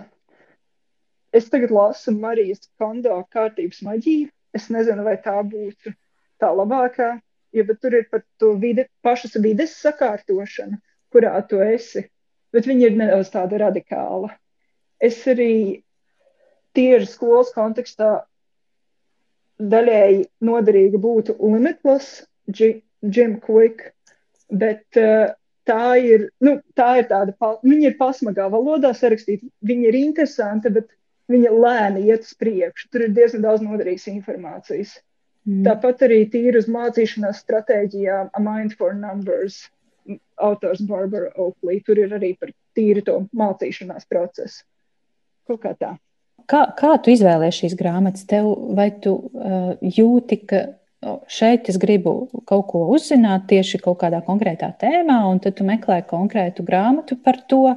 [1.34, 5.94] es tagad lasu Marijas Kondo kārtības maģiju, es nezinu, vai tā būtu
[6.42, 7.18] tā labākā,
[7.54, 10.80] jo tur ir par to vide, pašas vides sakārtošanu,
[11.14, 12.08] kurā tu esi,
[12.54, 14.32] bet viņi ir nedaudz tāda radikāla.
[14.98, 15.84] Es arī
[16.78, 18.10] tieši skolas kontekstā
[19.58, 23.92] daļēji noderīga būtu Limitless, Jim Quick,
[24.50, 25.34] bet uh,
[25.68, 30.90] tā ir, nu, tā ir tāda, viņa ir pasmagā valodā sarakstīta, viņa ir interesanta, bet
[31.32, 32.90] viņa lēni iet uz priekšu.
[32.92, 34.96] Tur ir diezgan daudz noderīgas informācijas.
[35.48, 35.64] Mm.
[35.68, 39.66] Tāpat arī tīri uz mācīšanās stratēģijām, A Mind for Numbers,
[40.40, 41.82] autors Barbara Oakley.
[41.84, 44.64] Tur ir arī par tīri to mācīšanās procesu.
[45.48, 45.94] Kaut kā tā.
[46.48, 48.28] Kā, kā tu izvēlējies šīs grāmatas?
[48.28, 50.62] Tev, vai tu uh, jūti, ka
[51.30, 56.00] šeit es gribu kaut ko uzzināt tieši kaut kādā konkrētā tēmā, un tad tu meklē
[56.10, 57.76] konkrētu grāmatu par to,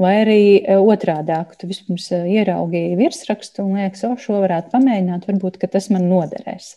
[0.00, 5.28] vai arī e, otrādāk, tu vispirms e, ieraudzīji virsrakstu un liekas, o, šo varētu pamēģināt,
[5.28, 6.74] varbūt tas man noderēs.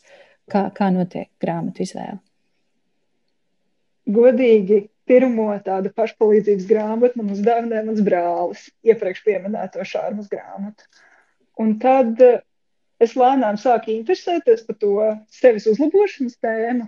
[0.52, 2.19] Kā, kā notiek grāmatu izvēle?
[4.08, 10.88] Godīgi, pirmo tādu pašpalīdzības grāmatu man uzdāvināja mans brālis, iepriekš minēto šādu grāmatu.
[11.60, 12.21] Un tad
[13.04, 14.94] es lēnām sāku interesēties par to
[15.34, 16.88] sevis uzlabošanas tēmu.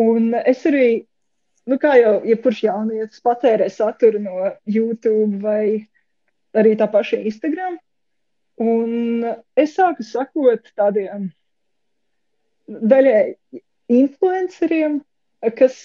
[0.00, 1.04] Un es arī,
[1.68, 5.86] nu, kā jau jebkurš ja jaunietis, patērēju saturu no YouTube vai
[6.56, 7.78] arī tā paša Instagram.
[8.60, 9.24] Un
[9.56, 11.30] es sāku sakot tādiem
[12.68, 13.22] daļai
[13.90, 15.00] influenceriem,
[15.56, 15.78] kas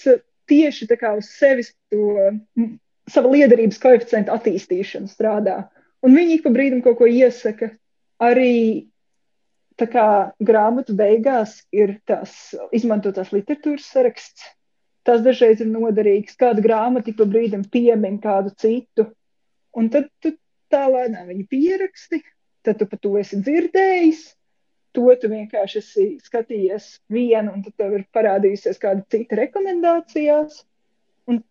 [0.46, 2.36] tieši tā kā uz sevis to
[3.10, 5.64] savu liederības koeficientu attīstīšanu strādā.
[6.04, 7.72] Un viņi ik pa brīdim kaut ko iesaka.
[8.22, 8.86] Arī
[9.80, 10.06] tā kā
[10.40, 14.46] grāmatu beigās ir tās izmantotās literatūras saraksts.
[15.06, 16.38] Tas dažreiz ir noderīgs.
[16.40, 19.10] Kāda grāmata pa brīdim piemin kādu citu.
[19.76, 20.32] Un tad tu
[20.72, 22.22] tā lēnām viņu pieraksti,
[22.66, 24.24] tad tu par to esi dzirdējis.
[24.96, 30.62] To tu vienkārši esi skatījies vienu, un tad tev ir parādījusies kāda cita rekomendācijās.
[31.28, 31.42] Un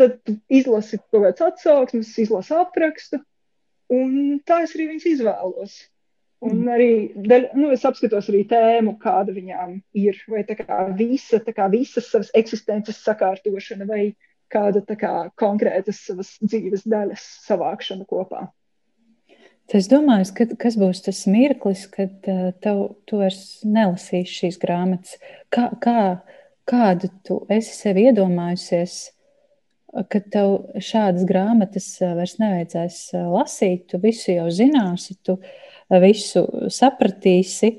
[0.00, 3.20] tad tu izlasi kaut kādas atsauksmes, izlasi aprakstu,
[3.92, 5.76] un tā es arī viņas izvēlos.
[6.46, 6.68] Un mm.
[6.70, 6.90] arī
[7.26, 10.18] daļ, nu, es apskatos arī tēmu, kāda viņām ir.
[10.30, 14.12] Vai tā kā visa, tā kā visas savas eksistences sakārtošana, vai
[14.52, 18.46] kāda kā, konkrētas savas dzīves daļas savākšana kopā.
[19.74, 25.16] Es domāju, ka, kas būs tas mirklis, kad uh, tev, tu vairs nelasīsi šīs grāmatas.
[25.50, 26.22] Kā, kā,
[26.70, 29.00] kādu tu esi sev iedomājusies,
[30.12, 33.00] kad tev šādas grāmatas vairs nevajadzēs
[33.32, 35.56] lasīt, tu visu jau zināsi, tu uh,
[36.02, 37.76] visu sapratīsi,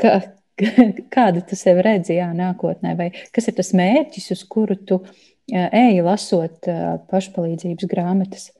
[0.00, 0.20] ka,
[1.16, 5.02] kādu tu sev redzi jā, nākotnē, vai kas ir tas mērķis, uz kuru tu
[5.52, 6.68] ej lasot
[7.10, 8.50] pašpalīdzības grāmatas?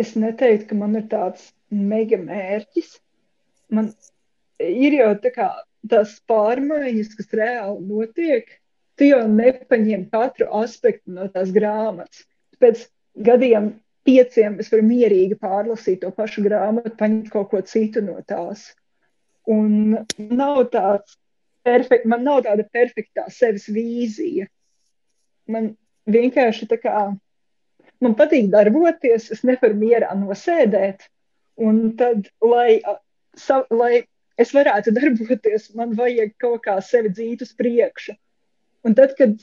[0.00, 2.94] Es neteiktu, ka man ir tāds mega mērķis.
[3.70, 3.90] Man
[4.60, 5.48] ir jau tā kā
[5.90, 8.48] tās pārmaiņas, kas reāli notiek.
[8.96, 12.24] Tu jau nepaņem katru aspektu no tās grāmatas.
[12.60, 12.86] Pēc
[13.28, 13.74] gadiem
[14.06, 18.70] pieciem es varu mierīgi pārlasīt to pašu grāmatu, paņemt kaut ko citu no tās.
[19.50, 21.16] Un nav tāds
[21.66, 24.48] perfekt, man nav tāda perfektā sevis vīzija.
[25.50, 25.72] Man
[26.10, 27.04] vienkārši tā kā,
[28.00, 31.08] man patīk darboties, es nevaru mierā nosēdēt.
[31.60, 32.80] Un tad, lai,
[33.36, 34.04] sa, lai
[34.40, 38.16] es varētu darboties, man vajag kaut kā sevi dzīt uz priekšu.
[38.86, 39.36] Un tad, kad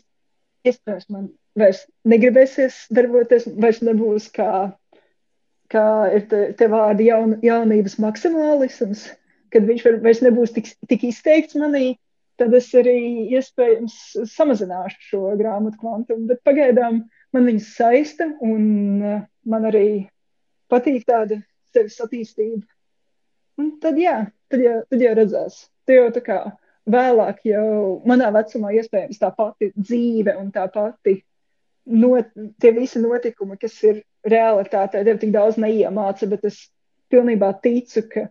[0.70, 4.50] iespējams man vairs negribēsies darboties, vairs nebūs kā,
[5.74, 9.08] kā ir te, te vārdi jaun, jaunības maksimālisms,
[9.54, 11.96] kad viņš var, vairs nebūs tik, tik izteikts manī,
[12.38, 12.98] tad es arī
[13.34, 13.98] iespējams
[14.36, 16.28] samazināšu šo grāmatu kvantumu.
[16.30, 17.02] Bet pagaidām
[17.34, 18.68] man viņas saista un
[19.02, 19.88] uh, man arī
[20.72, 21.40] patīk tāda
[21.74, 22.62] sevis attīstība.
[23.58, 24.20] Un tad jā,
[24.52, 25.60] tad jau, tad jau redzēs.
[25.88, 26.40] Tad jau tā kā
[26.88, 31.20] vēlāk, jau manā vecumā, iespējams, tā pati dzīve un tā pati
[31.88, 36.62] not, tie visi notikumi, kas ir realitātē, tev tik daudz neiemāca, bet es
[37.12, 38.28] pilnībā ticu, ka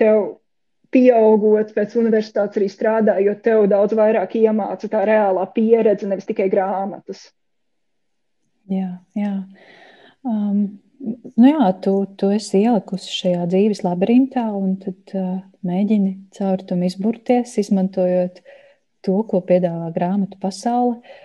[0.00, 0.24] tev
[0.94, 7.26] pieaugot pēc universitātes arī strādājot, tev daudz vairāk iemāca tā reālā pieredze, nevis tikai grāmatas.
[8.70, 9.34] Jā, jā.
[10.24, 15.36] Um, nu jā, tu, tu esi ielikusi šajā dzīves labirintā, un tad uh,
[15.66, 18.40] mēģini caur tam izburties, izmantojot
[19.04, 20.98] to, ko piedāvā grāmatu pasaule.
[20.98, 21.20] Uh,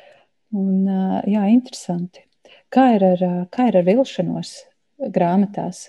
[0.55, 0.87] Un,
[1.29, 2.23] jā, interesanti.
[2.73, 4.53] Kā ir ar, kā ir ar vilšanos
[5.13, 5.85] grāmatās?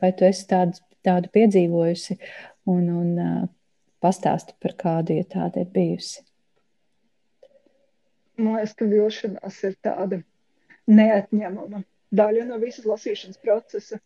[0.00, 2.18] Vai tu esi tādu, tādu piedzīvojusi
[2.68, 3.48] un, un
[4.04, 6.20] pastāsti par kādu, ja tāda ir bijusi?
[8.36, 10.20] Man liekas, ka vilšanās ir tāda
[10.90, 11.84] neatņemama
[12.18, 14.00] daļa no visas lasīšanas procesa.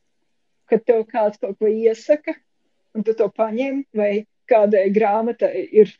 [0.68, 2.35] Kad tev kāds kaut ko iesaka,
[2.97, 5.92] un tu to paņem, vai kādai grāmatai ir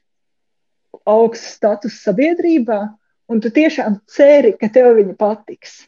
[1.09, 2.81] augsts status sabiedrībā,
[3.29, 5.81] un tu tiešām ceri, ka tev viņa patiks.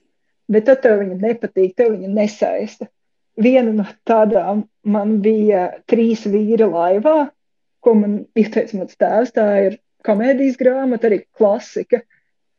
[0.51, 2.89] Bet tad tev viņa nepatīk, tev viņa nesaista.
[3.41, 7.31] Viena no tādām man bija trīs vīri laivā,
[7.81, 9.33] ko man ieteica mans tēvs.
[9.37, 12.03] Tā ir komēdijas grāmata, arī klasika.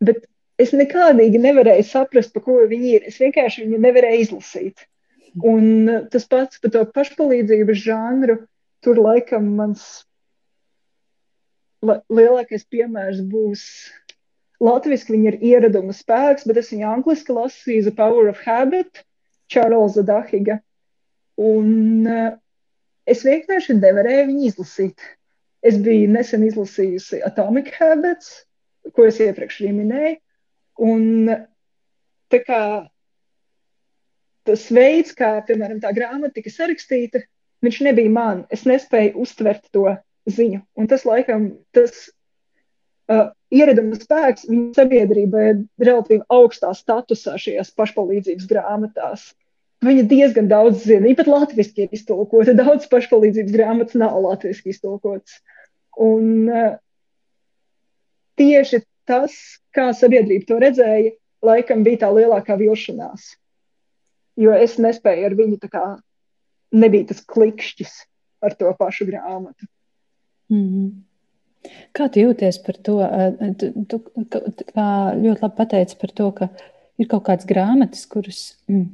[0.02, 0.26] Bet
[0.62, 3.10] es nekādīgi nevarēju saprast, par ko viņi ir.
[3.10, 4.86] Es vienkārši viņu nevarēju izlasīt.
[5.47, 8.41] Un tas pats par to pašpalīdzības žanru,
[8.84, 9.86] tur laikam mans
[11.82, 13.63] lielākais piemērs būs
[14.62, 19.02] Latvijas viņa ir ieraduma spēks, bet es viņu angliski lasīju The Power of Habit,
[19.50, 20.60] Čārlza Dahiga.
[21.41, 22.36] Un uh,
[23.10, 25.08] es vienkārši nevarēju viņu izlasīt.
[25.65, 28.43] Es biju nesen izlasījusi Atomic Habits,
[28.93, 30.19] ko es iepriekš minēju.
[30.79, 31.29] Un
[32.31, 32.62] tā kā
[34.47, 37.21] tas veids, kā, piemēram, tā grāmata tika sarakstīta,
[37.65, 38.45] viņš nebija man.
[38.53, 39.86] Es nespēju uztvert to
[40.29, 40.63] ziņu.
[40.77, 42.07] Un tas, laikam, tas
[43.12, 49.31] uh, ieraduma spēks viņa sabiedrībai ir relatīvi augstā statusā šajās pašpalīdzības grāmatās.
[49.81, 52.53] Viņa diezgan daudz zina, viņa pat latviešu ir iztolkota.
[52.57, 55.39] Daudz pašpalīdzības grāmatas nav latviešu iztolkotas.
[56.01, 56.75] Un uh,
[58.39, 59.36] tieši tas,
[59.76, 61.12] kā sabiedrība to redzēja,
[61.45, 63.36] laikam bija tā lielākā vilšanās.
[64.39, 65.86] Jo es nespēju ar viņu tā kā
[66.71, 67.95] nebija tas klikšķis
[68.41, 69.67] ar to pašu grāmatu.
[70.50, 70.91] Mm -hmm.
[71.93, 72.95] Kā tu jūties par to?
[73.60, 76.50] Tu, tu kā ļoti labi pateici par to, ka
[76.97, 78.88] ir kaut kādas grāmatas, kuras mm,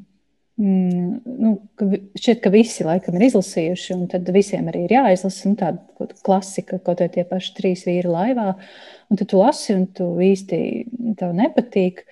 [0.62, 5.52] mm, nu, ka šķiet, ka visi laikam ir izlasījuši, un tad visiem arī ir jāizlasa
[5.52, 8.54] nu, tāda klasika, kaut vai tie paši trīs vīri laivā.
[9.08, 10.60] Un tad tu lasi, un tu īsti
[11.20, 12.04] tev nepatīk.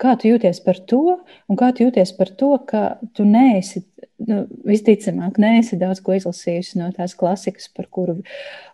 [0.00, 1.18] Kā tu jūties par to,
[1.50, 2.84] un kā tu jūties par to, ka
[3.16, 3.82] tu neesi,
[4.28, 8.20] nu, visticamāk, neesi daudz ko izlasījusi no tās klasikas, kuru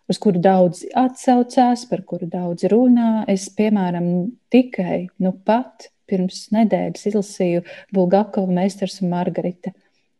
[0.07, 3.25] uz kuru daudz atsaucās, par kuru daudz runā.
[3.31, 9.75] Es, piemēram, tikai nu pat pirms nedēļas izlasīju Bulgakovu meistars un Margarita.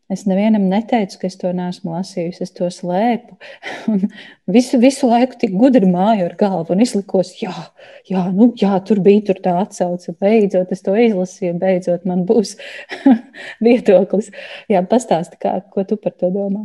[0.07, 3.35] Es nevienam neteicu, ka es to neesmu lasījusi, es to slēpu.
[3.91, 4.05] Un
[4.55, 7.51] visu, visu laiku tik gudri māju ar galvu un izlikos, jā,
[8.07, 10.15] jā, nu, jā tur bija tur tā atsauce.
[10.23, 12.55] Beidzot, es to izlasīju, beidzot man būs
[13.67, 14.31] viedoklis.
[14.71, 16.63] Jā, pastāsti, kā, ko tu par to domā.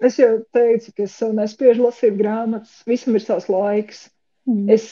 [0.00, 4.06] Es jau teicu, ka es nespiežu lasīt grāmatas, visam ir savs laiks.
[4.48, 4.70] Mm.
[4.72, 4.86] Es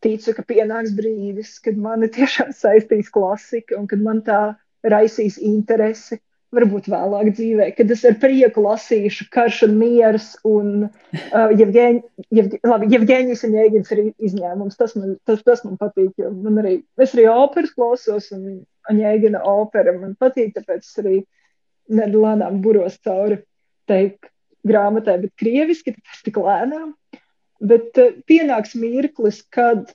[0.00, 4.40] ticu, ka pienāks brīdis, kad mani tiešām saistīs klasika un kad man tā
[4.84, 6.20] raisīs interesi.
[6.54, 11.98] Varbūt vēlāk dzīvē, kad es ar prieku lasīšu karš un mieras, un uh, Jevģēņ,
[12.38, 14.78] Jevģ, labi, Jevģēņas un Jēgins ir izņēmums.
[14.78, 19.02] Tas man, tas, tas man patīk, jo man arī, es arī operas klausos, un, un
[19.02, 21.18] Jēgina opera man patīk, tāpēc es arī
[21.98, 23.42] nedalānām buros cauri
[23.90, 24.30] teikt
[24.66, 26.94] grāmatai, bet krieviski, tas tik lēnām.
[27.66, 29.90] Bet uh, pienāks mirklis, kad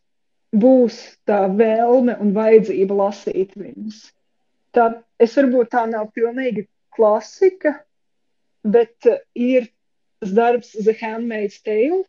[0.51, 4.09] būs tā vēlme un vajadzība lasīt viņus.
[4.75, 4.87] Tā,
[5.19, 7.75] es varbūt tā nav pilnīgi klasika,
[8.63, 9.67] bet uh, ir
[10.21, 12.03] tas darbs The Handmaid's Tale.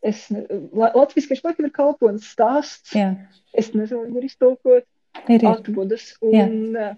[0.00, 0.24] Es,
[0.72, 2.94] Latvijas laikam ir kalponis stāsts.
[2.96, 3.12] Jā.
[3.52, 4.86] Es nezinu, vai ir iztulkot.
[5.26, 5.46] Ir, ir.
[5.50, 6.06] Atbudas.
[6.24, 6.90] Un, Jā.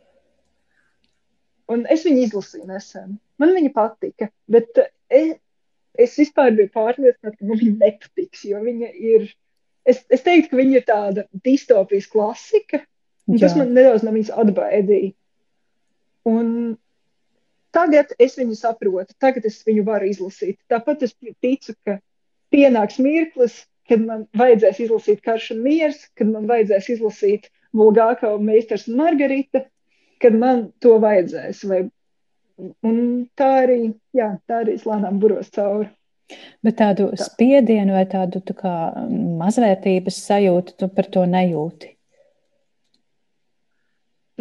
[1.72, 3.16] un es viņu izlasīju nesen.
[3.42, 5.38] Man viņa patika, bet es, eh,
[5.98, 9.26] es vispār biju pārliecināta, ka man viņa nepatiks, jo viņa ir,
[9.88, 12.84] es, es teiktu, ka viņa ir tāda distopijas klasika,
[13.28, 13.46] un Jā.
[13.46, 15.12] tas man nedaudz no viņas atbaidīja.
[16.28, 16.48] Un
[17.74, 20.58] tagad es viņu saprotu, tagad es viņu varu izlasīt.
[20.70, 21.98] Tāpat es ticu, ka
[22.54, 28.86] pienāks mirklis, kad man vajadzēs izlasīt Karš un miers, kad man vajadzēs izlasīt Vulgāko meistars
[28.90, 29.64] un Margarita,
[30.22, 31.86] kad man to vajadzēs, vai
[32.58, 32.98] Un
[33.38, 33.78] tā arī,
[34.16, 35.88] jā, tā arī slānām buros cauri.
[36.64, 37.26] Bet tādu tā.
[37.26, 38.74] spiedienu vai tādu tā kā,
[39.40, 41.92] mazvērtības sajūtu tu par to nejūti?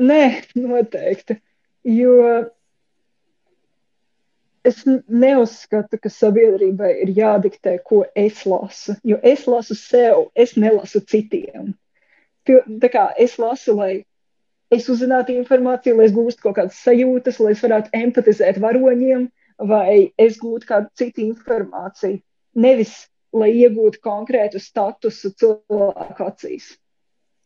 [0.01, 0.23] Nē,
[0.57, 1.37] noteikti.
[1.85, 2.13] Jo
[4.65, 8.95] es neuzskatu, ka sabiedrībai ir jādiktē, ko es lasu.
[9.05, 11.73] Jo es lasu sev, es nelasu citiem.
[12.45, 13.93] Tā kā es lasu, lai
[14.73, 19.27] es uzzinātu informāciju, lai es gūstu kaut kādas sajūtas, lai es varētu empatizēt varoņiem,
[19.69, 22.21] vai es gūtu kādu citu informāciju.
[22.57, 22.95] Nevis,
[23.33, 26.71] lai iegūtu konkrētu statusu cilvēku acīs.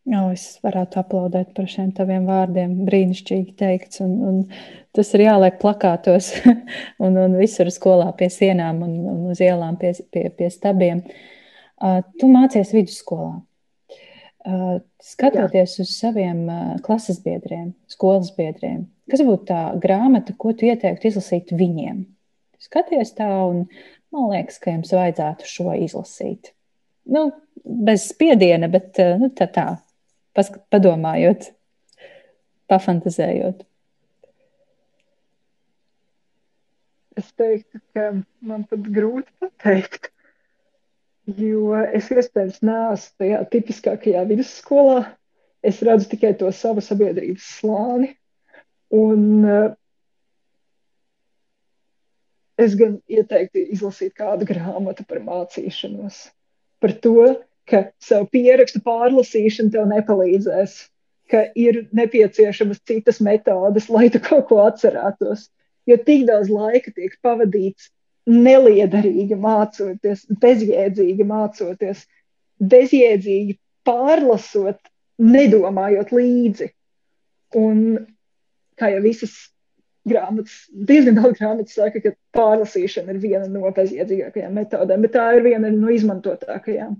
[0.05, 2.75] Jā, es varētu aplaudēt par šiem taviem vārdiem.
[2.85, 4.03] Brīnišķīgi teikts.
[4.05, 4.41] Un, un
[4.93, 6.31] tas ir jāliek plakātos
[7.03, 11.01] un, un visur skolā pie sienām un, un uz ielām pie, pie, pie stabiem.
[11.81, 13.39] Uh, tu mācies vidusskolā.
[14.45, 15.83] Uh, skatoties Jā.
[15.87, 21.49] uz saviem uh, klases biedriem, skolas biedriem, kas būtu tā grāmata, ko tu ieteiktu izlasīt
[21.57, 22.03] viņiem?
[22.65, 23.65] skaties tā, un
[24.13, 26.53] man liekas, ka jums vajadzētu šo izlasīt.
[27.11, 27.27] Nu,
[27.63, 29.67] bez spiediena, bet nu, tā, tā
[30.35, 31.49] padomājot,
[32.71, 33.63] pafantazējot.
[37.15, 38.09] Es teiktu, ka
[38.43, 40.09] man pat grūti pateikt,
[41.39, 44.99] jo es iespējams neesmu tajā tipiskākajā vidusskolā.
[45.65, 48.11] Es redzu tikai to savu sabiedrības slāni.
[48.93, 49.71] Un uh,
[52.61, 56.19] es gan ieteiktu izlasīt kādu grāmatu par mācīšanos,
[56.83, 57.31] par to,
[57.69, 60.77] ka savu pierakstu pārlasīšana tev nepalīdzēs,
[61.31, 65.47] ka ir nepieciešamas citas metodes, lai tu kaut ko atcerētos
[65.85, 67.91] jo tik daudz laika tiek pavadīts
[68.25, 72.05] neliederīgi mācoties, bezjēdzīgi mācoties,
[72.73, 74.79] bezjēdzīgi pārlasot,
[75.21, 76.71] nedomājot līdzi.
[77.61, 77.83] Un
[78.79, 79.35] kā jau visas
[80.09, 85.45] grāmatas, diezgan daudz grāmatas saka, ka pārlasīšana ir viena no bezjēdzīgākajām metodēm, bet tā ir
[85.45, 86.97] viena no izmantotākajām.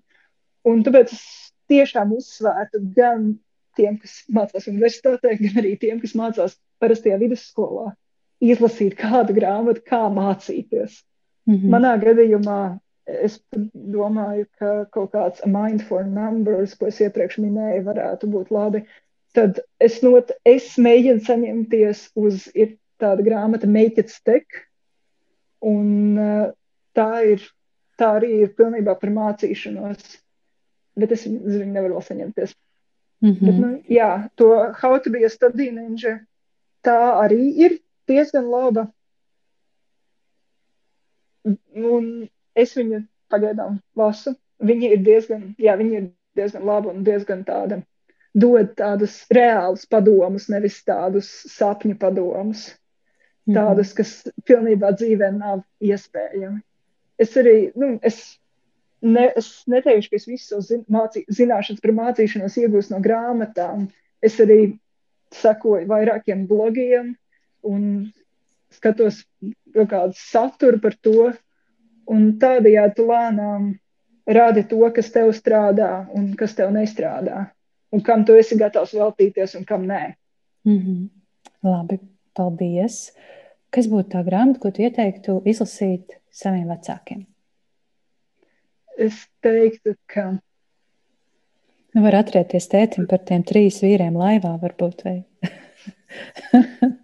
[0.65, 1.25] Un tāpēc es
[1.71, 3.33] tiešām uzsvērtu gan
[3.77, 7.91] tiem, kas mācās universitātē, gan arī tiem, kas mācās parastajā vidusskolā
[8.43, 11.01] izlasīt kādu grāmatu, kā mācīties.
[11.45, 11.69] Mm -hmm.
[11.73, 12.59] Manā gadījumā
[13.05, 13.39] es
[13.73, 18.85] domāju, ka kaut kāds mind for numbers, ko es iepriekš minēju, varētu būt labi.
[19.33, 22.47] Tad es, not, es mēģinu saņemties uz
[22.97, 24.63] tādu grāmatu Make it stick.
[25.61, 26.51] Un uh,
[26.95, 27.43] tā ir,
[27.99, 30.17] tā arī ir pilnībā par mācīšanos,
[30.99, 32.55] bet es uz viņu nevaru vēl saņemties.
[33.23, 33.45] Mm -hmm.
[33.45, 36.19] bet, nu, jā, to How to be a study ninja,
[36.83, 38.87] tā arī ir diezgan laba.
[41.75, 44.35] Un es viņu pagaidām lasu.
[44.59, 47.81] Viņa ir diezgan, jā, viņa ir diezgan laba un diezgan tāda,
[48.33, 51.27] dod tādus reālus padomus, nevis tādus
[51.57, 52.75] sapņu padomus.
[53.45, 53.53] -hmm.
[53.53, 54.11] Tādus, kas
[54.45, 56.61] pilnībā dzīvē nav iespējami.
[57.17, 58.39] Es arī, nu, es,
[59.05, 63.87] ne, es neteikšu, ka es visu savu zin, mācī, zināšanas par mācīšanos iegūstu no grāmatām.
[64.23, 64.75] Es arī
[65.35, 67.13] sekoju vairākiem blogiem,
[67.65, 68.11] un
[68.73, 69.23] skatos
[69.75, 71.31] kādu saturu par to,
[72.11, 73.73] un tādējādi lēnām
[74.37, 77.49] rādi to, kas tev strādā un kas tev nestrādā,
[77.93, 80.15] un kam tu esi gatavs veltīties un kam nē.
[80.65, 81.09] Mm -hmm.
[81.63, 81.99] Labi,
[82.33, 83.13] paldies.
[83.69, 87.25] Kas būtu tā grāmata, ko tu ieteiktu izlasīt saviem vecākiem?
[88.97, 90.29] Es teiktu, ka.
[91.95, 95.03] Nu, var atrieties tētim par tiem trīs vīriem laivā, varbūt.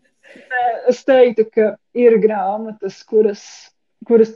[0.91, 1.65] Es teiktu, ka
[1.97, 3.41] ir grāmatas, kuras,
[4.07, 4.31] kuras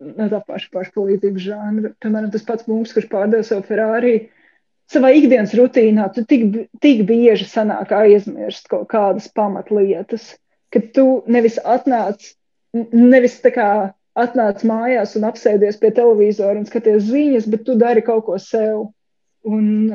[0.00, 1.92] ne tā paša pašpalīdzības žanra.
[2.02, 4.14] Piemēram, tas pats mums, kurš pārdeva savu Ferrari.
[4.92, 6.44] Savā ikdienas rutīnā tu tik,
[6.82, 10.28] tik bieži sanāk aizmirst kaut kādas pamatlietas,
[10.70, 12.28] ka tu nevis atnāc,
[12.92, 13.68] nevis tā kā
[14.16, 18.88] atnāc mājās un apsēdies pie televizora un skaties ziņas, bet tu dari kaut ko sev.
[19.46, 19.92] Un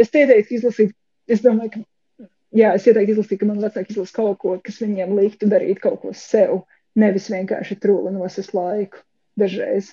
[0.00, 0.96] es ieteiktu izlasīt,
[1.30, 5.14] es domāju, ka jā, es ieteiktu izlasīt, ka man vecāki izlasa kaut ko, kas viņiem
[5.18, 6.64] liktu darīt kaut ko sev,
[6.98, 9.04] nevis vienkārši trūli nosist laiku
[9.38, 9.92] dažreiz.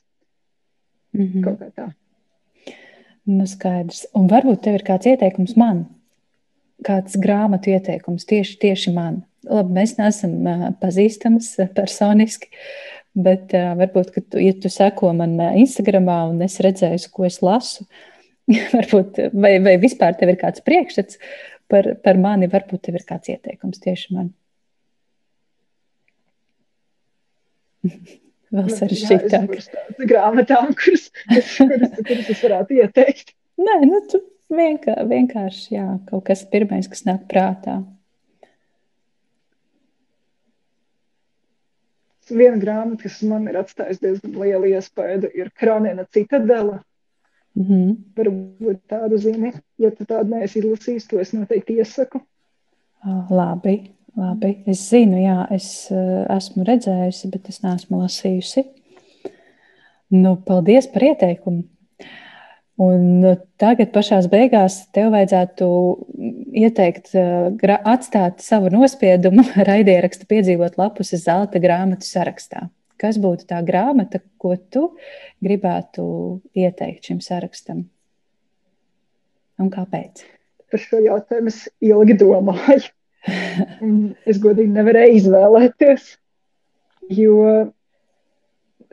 [1.14, 1.44] Mm -hmm.
[1.44, 1.92] Kaut kā tā.
[3.28, 4.06] Nu, skaidrs.
[4.16, 5.86] Un varbūt tev ir kāds ieteikums man,
[6.88, 9.24] kāds grāmatu ieteikums tieši, tieši man.
[9.48, 12.48] Labi, mēs neesam uh, pazīstamas uh, personiski,
[13.18, 17.42] bet uh, varbūt, ka tu, ja tu seko man Instagramā un es redzēju, ko es
[17.46, 17.88] lasu,
[18.76, 21.20] varbūt, vai, vai vispār tev ir kāds priekšstats,
[21.72, 22.50] par, par mani.
[22.52, 24.32] Varbūt tev ir kāds ieteikums tieši man.
[28.56, 29.58] Vēl sarežģītāk.
[30.08, 31.52] Grāmatām, kuras, kuras,
[32.00, 33.34] kuras es varētu ieteikt.
[33.60, 34.22] Nē, nu, tu
[34.54, 37.82] vienkār, vienkārši jā, kaut kas pirmais, kas nāk prātā.
[42.32, 46.82] Viena grāmata, kas man ir atstājusi diezgan lielu iespēju, ir Kronēna Citadela.
[47.58, 47.94] Mm -hmm.
[48.18, 52.22] Varbūt tādu zini, ja tu tādu neesi izlasījis, to es noteikti iesaku.
[53.08, 54.64] Oh, labi, labi.
[54.68, 58.64] Es zinu, jā, es uh, esmu redzējusi, bet es neesmu lasījusi.
[60.10, 61.64] Nu, paldies par ieteikumu.
[62.78, 63.24] Un
[63.58, 65.68] tagad, pašā beigās, tev vajadzētu
[66.62, 67.10] ieteikt,
[67.78, 72.68] atstāt savu nospiedumu raidierakstu, piedzīvot lapus zelta grāmatu sarakstā.
[73.02, 74.92] Kas būtu tā grāmata, ko tu
[75.46, 76.06] gribētu
[76.58, 77.88] ieteikt šim sarakstam?
[79.58, 80.22] Un kāpēc?
[80.70, 82.94] Par šo jautājumu es ilgi domāju.
[84.30, 86.06] es godīgi nevarēju izvēlēties,
[87.18, 87.42] jo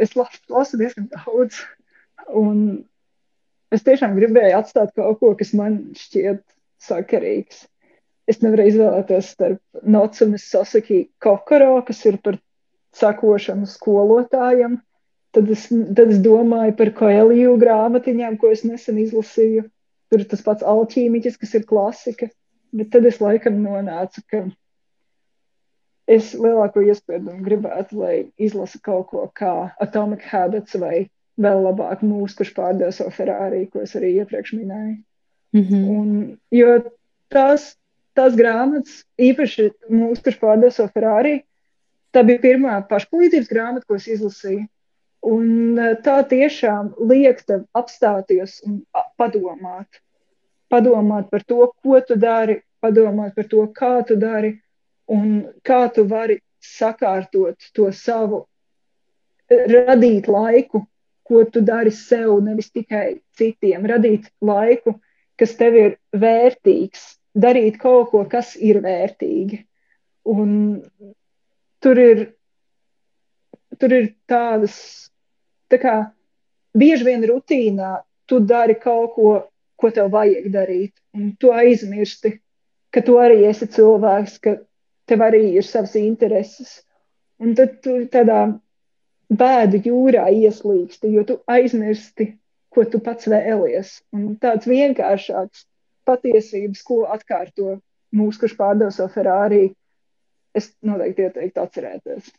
[0.00, 1.60] es lasu, lasu diezgan daudz.
[2.32, 2.84] Un
[3.72, 6.42] es tiešām gribēju atstāt kaut ko, kas man šķiet
[6.84, 7.64] sakarīgs.
[8.28, 12.38] Es nevarēju izvēlēties starp Nocumu Sasaki Kokoro, kas ir par
[12.96, 14.78] sakošanu skolotājam.
[15.34, 19.66] Tad es, tad es domāju par koeliju grāmatiņām, ko es nesen izlasīju.
[20.12, 22.30] Tur ir tas pats alķīmiķis, kas ir klasika.
[22.74, 24.44] Bet tad es laikam nonācu, ka
[26.10, 31.08] es lielāko iespēju gribētu, lai izlasa kaut ko kā Atomic Habits vai
[31.40, 34.98] vēl labāk mūsu, kurš pārdeva savu Ferrari, ko es arī iepriekš minēju.
[35.54, 35.88] Mm -hmm.
[35.98, 36.76] Un, jo
[37.30, 37.74] tās,
[38.14, 41.42] tās grāmatas, īpaši mūsu, kurš pārdeva savu Ferrari,
[42.14, 44.66] tā bija pirmā pašpalīdzības grāmata, ko es izlasīju.
[45.24, 48.82] Un eh, tā tiešām liek tev apstāties un
[49.18, 50.00] padomāt.
[50.70, 54.60] Padomāt par to, ko tu dari, padomāt par to, kā tu dari
[55.06, 58.46] un kā tu vari sakārtot to savu,
[59.50, 60.84] radīt laiku,
[61.24, 64.98] ko tu dari sev, nevis tikai citiem, radīt laiku,
[65.40, 69.64] kas tev ir vērtīgs, darīt kaut ko, kas ir vērtīgi.
[70.30, 70.52] Un
[71.84, 72.20] tur ir,
[73.80, 74.76] tur ir tādas
[75.74, 75.94] Tā kā
[76.76, 77.90] bieži vien rutīnā
[78.30, 79.30] tu dari kaut ko,
[79.80, 82.36] ko tev vajag darīt, un tu aizmirsti,
[82.94, 84.56] ka tu arī esi cilvēks, ka
[85.10, 86.76] tev arī ir savas intereses.
[87.42, 88.44] Un tad tu tādā
[89.32, 92.34] bēdu jūrā ieslīgsti, jo tu aizmirsti,
[92.74, 94.00] ko tu pats vēlies.
[94.14, 95.66] Un tāds vienkāršāks
[96.08, 97.78] patiesības, ko atkārto
[98.14, 99.68] mūsu, kurš pārdeva savu Ferrari,
[100.54, 102.32] es noteikti ieteiktu atcerēties.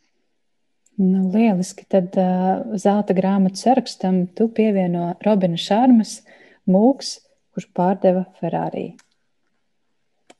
[0.96, 1.84] Nu, lieliski.
[1.92, 6.22] Tad uh, zelta grāmatu sarakstam tu pievieno Robina Šārmas
[6.64, 7.18] mūks,
[7.52, 8.94] kurš pārdeva Ferrari.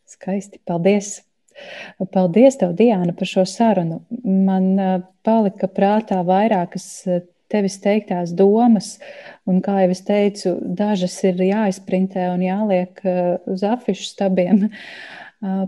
[0.08, 0.62] Skaisti.
[0.64, 1.25] Paldies!
[2.12, 4.02] Paldies, tev, Diana, par šo sarunu.
[4.24, 6.88] Man uh, palika prātā vairākas
[7.52, 8.96] tevis teiktās domas,
[9.46, 14.66] un, kā jau es teicu, dažas ir jāizprintē un jāliek uh, uz afišu stabiem.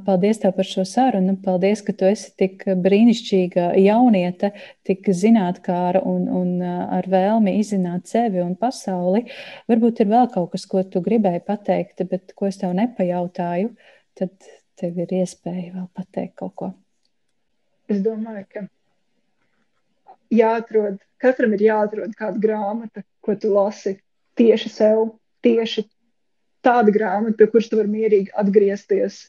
[0.07, 1.35] Paldies tev par šo sarunu.
[1.45, 4.53] Paldies, ka tu esi tik brīnišķīga jauniete,
[4.89, 9.27] tik zinātnāra un, un ar vēlmi izzināt sevi un pasauli.
[9.69, 13.75] Varbūt ir vēl kaut kas, ko tu gribēji pateikt, bet ko es tev nepajautāju.
[14.19, 14.33] Tad
[14.79, 16.73] tev ir iespēja vēl pateikt kaut ko.
[17.89, 18.65] Es domāju, ka
[20.35, 23.97] jāatrod, katram ir jāatrod kāda grāmata, ko tu lasi
[24.39, 25.09] tieši sev,
[25.43, 25.87] tieši
[26.65, 29.27] tāda grāmata, pie kuras tu vari mierīgi atgriezties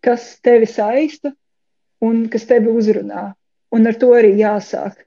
[0.00, 1.32] kas tevi saista
[2.00, 3.32] un kas tevi uzrunā.
[3.74, 5.04] Un ar to arī jāsāk.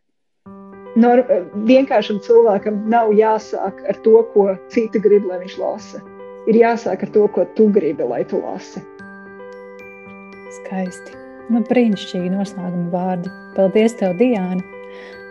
[1.02, 1.24] Nor
[1.70, 6.02] vienkāršam cilvēkam nav jāsāk ar to, ko citi grib, lai viņš lasa.
[6.52, 8.84] Ir jāsāk ar to, ko tu gribi, lai tu lasi.
[10.60, 11.18] Skaisti.
[11.52, 13.34] Nu, brīnišķīgi noslēguma vārdi.
[13.58, 14.64] Paldies, tev, Diana!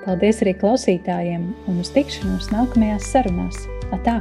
[0.05, 3.67] Paldies arī klausītājiem un uz tikšanos nākamajās sarunās.
[3.93, 4.21] Atā!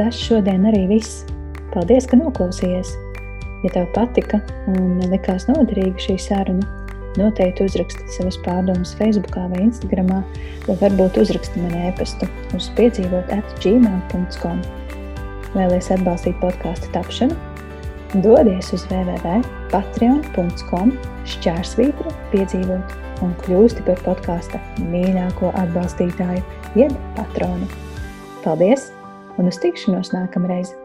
[0.00, 1.24] tas šodien arī viss.
[1.74, 2.94] Paldies, ka noklausījies!
[3.60, 4.40] Ja tev patika
[4.72, 6.64] un likās noderīga šī saruna,
[7.20, 10.14] noteikti uzraksti savas pārdomas Facebook vai Instagram,
[10.64, 14.62] vai varbūt uzraksti man e-pastu uz piedzīvot atgmail.com.
[15.54, 17.34] Vēlēs atbalstīt podkāstu tapšanu?
[18.24, 20.88] Dodies uz www.patreon.com
[21.30, 22.86] šķērsvītra piedzīvot
[23.26, 24.58] un kļūsti par podkāsta
[24.90, 26.42] mīļāko atbalstītāju,
[26.78, 27.66] jeb patronu.
[28.44, 28.82] Paldies!
[29.40, 30.79] un uz tikšanos nākamreiz!